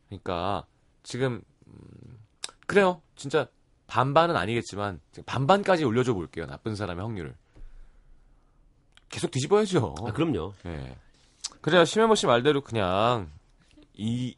그러니까 0.08 0.66
지금 1.02 1.42
음, 1.66 2.18
그래요. 2.66 3.02
진짜 3.16 3.48
반반은 3.86 4.36
아니겠지만 4.36 5.00
지금 5.12 5.24
반반까지 5.26 5.84
올려줘 5.84 6.14
볼게요. 6.14 6.46
나쁜 6.46 6.74
사람의 6.74 7.04
확률을. 7.04 7.34
계속 9.08 9.30
뒤집어야죠. 9.30 9.94
아, 10.06 10.12
그럼요. 10.12 10.54
예. 10.66 10.96
그래야 11.60 11.84
심현보 11.84 12.14
씨 12.14 12.26
말대로 12.26 12.62
그냥 12.62 13.30
이 13.92 14.36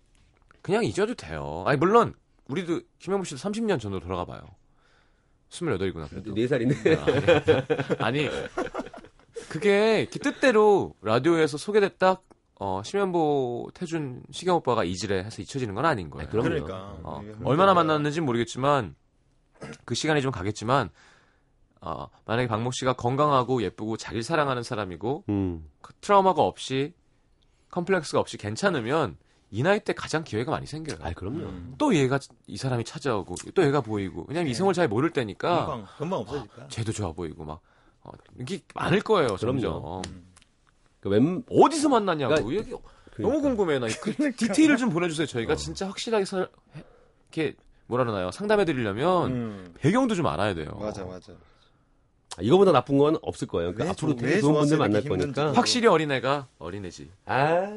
그냥 0.62 0.84
잊어도 0.84 1.14
돼요. 1.14 1.62
아니 1.66 1.78
물론 1.78 2.14
우리도 2.48 2.80
심현보 2.98 3.24
씨도 3.24 3.36
30년 3.36 3.78
전으로 3.78 4.00
돌아가 4.00 4.24
봐요. 4.24 4.40
28이구나. 5.50 6.08
그래도. 6.08 6.34
네 6.34 6.46
살인데. 6.46 6.96
아니 7.98 8.26
그게 8.54 8.61
이렇게 9.50 10.06
뜻대로 10.06 10.94
라디오에서 11.02 11.58
소개됐다 11.58 12.20
어, 12.64 12.80
심현보, 12.84 13.70
태준, 13.74 14.22
시경 14.30 14.56
오빠가 14.56 14.84
이질에 14.84 15.24
해서 15.24 15.42
잊혀지는 15.42 15.74
건 15.74 15.84
아닌 15.84 16.10
거예요. 16.10 16.28
그럼요. 16.28 16.48
그러니까. 16.48 16.96
어, 17.02 17.20
이게 17.24 17.34
얼마나. 17.42 17.74
만났는지 17.74 18.20
모르겠지만 18.20 18.94
그 19.84 19.96
시간이 19.96 20.22
좀 20.22 20.30
가겠지만 20.30 20.90
어, 21.80 22.06
만약에 22.24 22.46
박목 22.46 22.72
씨가 22.74 22.92
건강하고 22.92 23.62
예쁘고 23.62 23.96
자기를 23.96 24.22
사랑하는 24.22 24.62
사람이고 24.62 25.24
음. 25.28 25.68
그 25.80 25.92
트라우마가 26.00 26.42
없이 26.42 26.94
컴플렉스가 27.70 28.20
없이 28.20 28.36
괜찮으면 28.36 29.16
이 29.50 29.64
나이 29.64 29.80
때 29.80 29.92
가장 29.92 30.22
기회가 30.22 30.52
많이 30.52 30.66
생겨요. 30.66 30.98
아, 31.02 31.12
그럼요. 31.12 31.40
음. 31.40 31.74
또 31.78 31.94
얘가 31.96 32.20
이 32.46 32.56
사람이 32.56 32.84
찾아오고 32.84 33.34
또 33.54 33.64
얘가 33.64 33.80
보이고 33.80 34.24
왜냐면 34.28 34.50
이성을 34.50 34.72
잘 34.72 34.86
모를 34.86 35.10
때니까 35.10 35.66
금방, 35.66 35.86
금방 35.98 36.18
없어질까? 36.20 36.68
쟤도 36.68 36.92
좋아 36.92 37.12
보이고 37.12 37.44
막 37.44 37.60
어, 38.04 38.10
이게 38.38 38.60
많을 38.74 39.00
거예요. 39.00 39.36
그럼요. 39.36 39.60
점점. 39.60 40.02
그 41.00 41.08
웬, 41.08 41.42
어디서 41.50 41.88
만났냐고 41.88 42.34
그러니까- 42.34 42.56
여기 42.56 42.70
너무 42.70 42.82
그러니까. 43.14 43.40
궁금해요. 43.48 43.78
나 43.80 43.86
그 44.00 44.32
디테일을 44.36 44.76
좀 44.76 44.90
보내주세요. 44.90 45.26
저희가 45.26 45.56
진짜 45.56 45.86
확실하게 45.88 46.24
설, 46.24 46.48
해- 46.76 46.82
이렇게 47.32 47.56
뭐라 47.86 48.04
그러나요? 48.04 48.30
상담해 48.30 48.64
드리려면 48.64 49.30
음. 49.32 49.74
배경도 49.78 50.14
좀 50.14 50.26
알아야 50.26 50.54
돼요. 50.54 50.76
맞아, 50.80 51.04
맞아. 51.04 51.32
아, 51.32 52.40
이거보다 52.40 52.72
나쁜 52.72 52.96
건 52.98 53.18
없을 53.20 53.46
거예요. 53.48 53.72
그러니까 53.74 53.84
왜 53.84 53.90
앞으로 53.90 54.12
좋- 54.12 54.16
되게 54.20 54.34
왜 54.36 54.40
좋은 54.40 54.54
분들 54.54 54.68
좋았어, 54.76 54.78
만날 54.78 55.02
이렇게 55.02 55.14
힘든지. 55.14 55.40
거니까. 55.40 55.58
확실히 55.58 55.88
어린애가 55.88 56.46
어린애지. 56.58 57.10
아, 57.26 57.68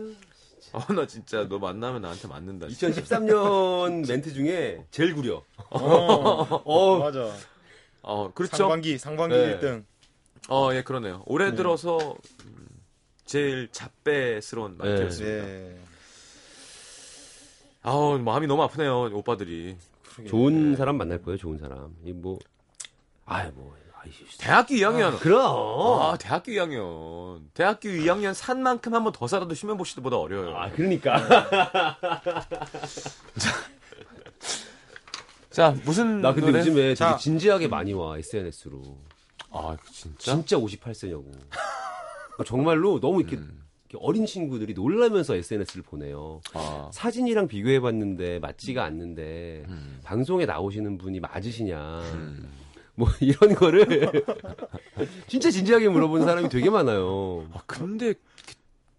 어, 0.71 0.93
나 0.93 1.05
진짜 1.07 1.47
너 1.49 1.59
만나면 1.59 2.01
나한테 2.01 2.27
맞는다. 2.27 2.67
2013년 2.67 4.07
멘트 4.07 4.33
중에 4.33 4.85
제일 4.91 5.13
구려. 5.15 5.43
어, 5.69 6.99
맞아. 6.99 7.31
어, 8.01 8.31
그렇죠. 8.33 8.55
상반기, 8.55 8.97
상반기 8.97 9.35
네. 9.35 9.59
1등. 9.59 9.83
어, 10.49 10.69
예, 10.73 10.83
그러네요. 10.83 11.23
올해 11.25 11.49
네. 11.49 11.55
들어서 11.55 12.15
음, 12.45 12.67
제일 13.25 13.67
잡배스러운 13.71 14.77
말투였습니다. 14.77 15.45
네. 15.45 15.77
아우, 17.83 18.17
마음이 18.19 18.47
너무 18.47 18.63
아프네요, 18.63 19.09
오빠들이. 19.13 19.77
좋은 20.27 20.75
사람 20.75 20.97
만날 20.97 21.21
거예요, 21.21 21.37
좋은 21.37 21.57
사람. 21.57 21.95
이 22.03 22.13
뭐, 22.13 22.39
아이, 23.25 23.49
뭐, 23.51 23.75
대학교 24.37 24.75
2학년. 24.75 25.17
그럼. 25.19 25.99
아, 26.01 26.15
대학교 26.17 26.51
2학년. 26.51 27.41
대학교 27.53 27.89
2학년 27.89 28.33
산 28.35 28.61
만큼 28.61 28.93
한 28.93 29.03
번 29.03 29.11
더 29.11 29.27
살아도 29.27 29.53
휴면보 29.55 29.83
시도보다 29.83 30.17
어려워요. 30.17 30.55
아, 30.55 30.69
그러니까. 30.71 31.15
자, 35.49 35.75
무슨 35.85 36.21
나 36.21 36.33
근데 36.33 36.47
노래? 36.47 36.59
요즘에 36.59 36.75
되게 36.75 36.95
자. 36.95 37.17
진지하게 37.17 37.67
많이 37.67 37.93
와, 37.93 38.17
SNS로. 38.17 38.81
아, 39.55 39.77
진짜? 39.91 40.33
진짜 40.33 40.57
58세냐고. 40.57 41.31
정말로 42.45 42.99
너무 42.99 43.21
이렇게, 43.21 43.37
음. 43.37 43.63
이렇게 43.89 44.05
어린 44.05 44.25
친구들이 44.25 44.73
놀라면서 44.73 45.35
SNS를 45.35 45.83
보내요. 45.83 46.41
아, 46.53 46.89
사진이랑 46.93 47.47
비교해봤는데 47.47 48.39
맞지가 48.39 48.83
않는데 48.83 49.63
음. 49.69 49.99
방송에 50.03 50.45
나오시는 50.45 50.97
분이 50.97 51.21
맞으시냐. 51.21 52.01
음. 52.13 52.51
뭐 52.95 53.07
이런 53.19 53.55
거를 53.55 54.11
진짜 55.27 55.49
진지하게 55.49 55.89
물어보는 55.89 56.25
사람이 56.25 56.49
되게 56.49 56.69
많아요. 56.69 57.47
아, 57.53 57.61
근데 57.65 58.07
이렇게, 58.07 58.21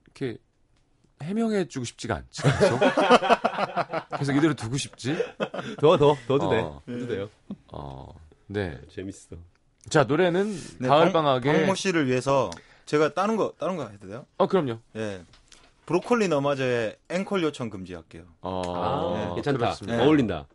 이렇게 0.05 0.39
해명해 1.23 1.69
주고 1.69 1.85
싶지가 1.85 2.15
않지. 2.17 2.43
계속, 2.43 2.81
계속 4.19 4.37
이대로 4.37 4.55
두고 4.55 4.77
싶지. 4.77 5.17
더, 5.81 5.97
더, 5.97 6.15
더도 6.27 6.51
돼. 6.51 6.59
어. 6.61 6.83
더도 6.87 7.07
돼요. 7.07 7.31
어, 7.73 8.15
네. 8.47 8.79
재밌어. 8.91 9.37
자 9.89 10.05
노래는 10.05 10.57
네, 10.81 10.89
가을 10.89 11.13
방- 11.13 11.25
방학에. 11.25 11.61
박모 11.61 11.75
씨를 11.75 12.07
위해서 12.07 12.51
제가 12.87 13.15
다른 13.15 13.37
거 13.37 13.53
다른 13.59 13.77
거 13.77 13.87
해도 13.89 14.07
돼요? 14.09 14.27
어 14.39 14.47
그럼요. 14.47 14.79
예. 14.97 15.23
브로콜리 15.87 16.27
너마저의 16.29 16.97
앵콜 17.09 17.43
요청 17.45 17.71
금지할게요. 17.71 18.25
어, 18.41 18.63
아, 18.67 19.29
네, 19.29 19.35
괜찮다. 19.37 19.75
네. 19.87 20.03
어울린다. 20.03 20.47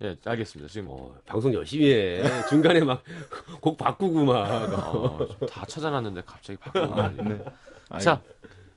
예, 0.00 0.16
알겠습니다. 0.24 0.72
지금 0.72 0.88
어, 0.90 1.14
방송 1.26 1.52
열심히 1.52 1.92
해. 1.92 2.22
중간에 2.48 2.80
막 2.80 3.02
곡 3.60 3.76
바꾸고 3.76 4.24
막. 4.24 4.34
어, 4.72 5.18
좀다 5.40 5.66
찾아놨는데 5.66 6.22
갑자기 6.24 6.56
바꾸고 6.58 6.94
말이야. 6.94 7.22
네. 7.24 7.44
자 8.00 8.22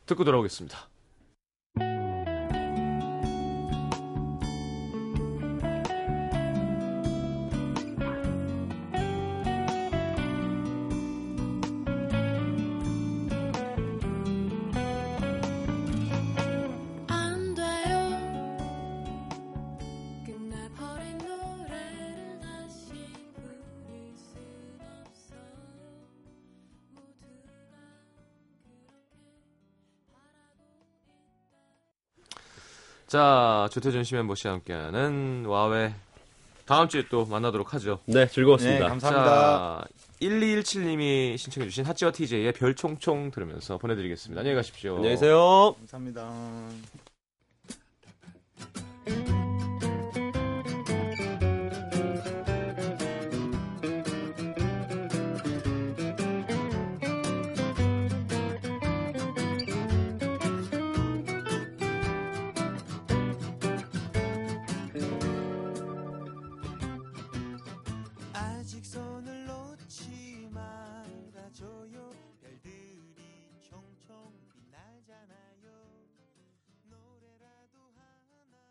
듣고 0.06 0.26
돌아오겠습니다. 0.26 0.78
자 33.12 33.68
조태준 33.74 34.06
씨 34.06 34.16
멤버 34.16 34.36
씨와 34.36 34.54
함께하는 34.54 35.44
와웨 35.46 35.94
다음 36.66 36.88
주에 36.88 37.04
또 37.10 37.26
만나도록 37.26 37.74
하죠. 37.74 38.00
네, 38.06 38.26
즐거웠습니다. 38.26 38.86
네, 38.86 38.88
감사합니다. 38.88 39.26
자 39.26 39.86
1217님이 40.22 41.38
신청해주신 41.38 41.84
하치와 41.84 42.14
TJ의 42.14 42.54
별총총 42.54 43.32
들으면서 43.32 43.78
보내드리겠습니다. 43.80 44.40
안녕히 44.40 44.56
가십시오. 44.56 44.96
안녕히 44.96 45.16
계세요. 45.16 45.76
감사합니다. 45.80 46.32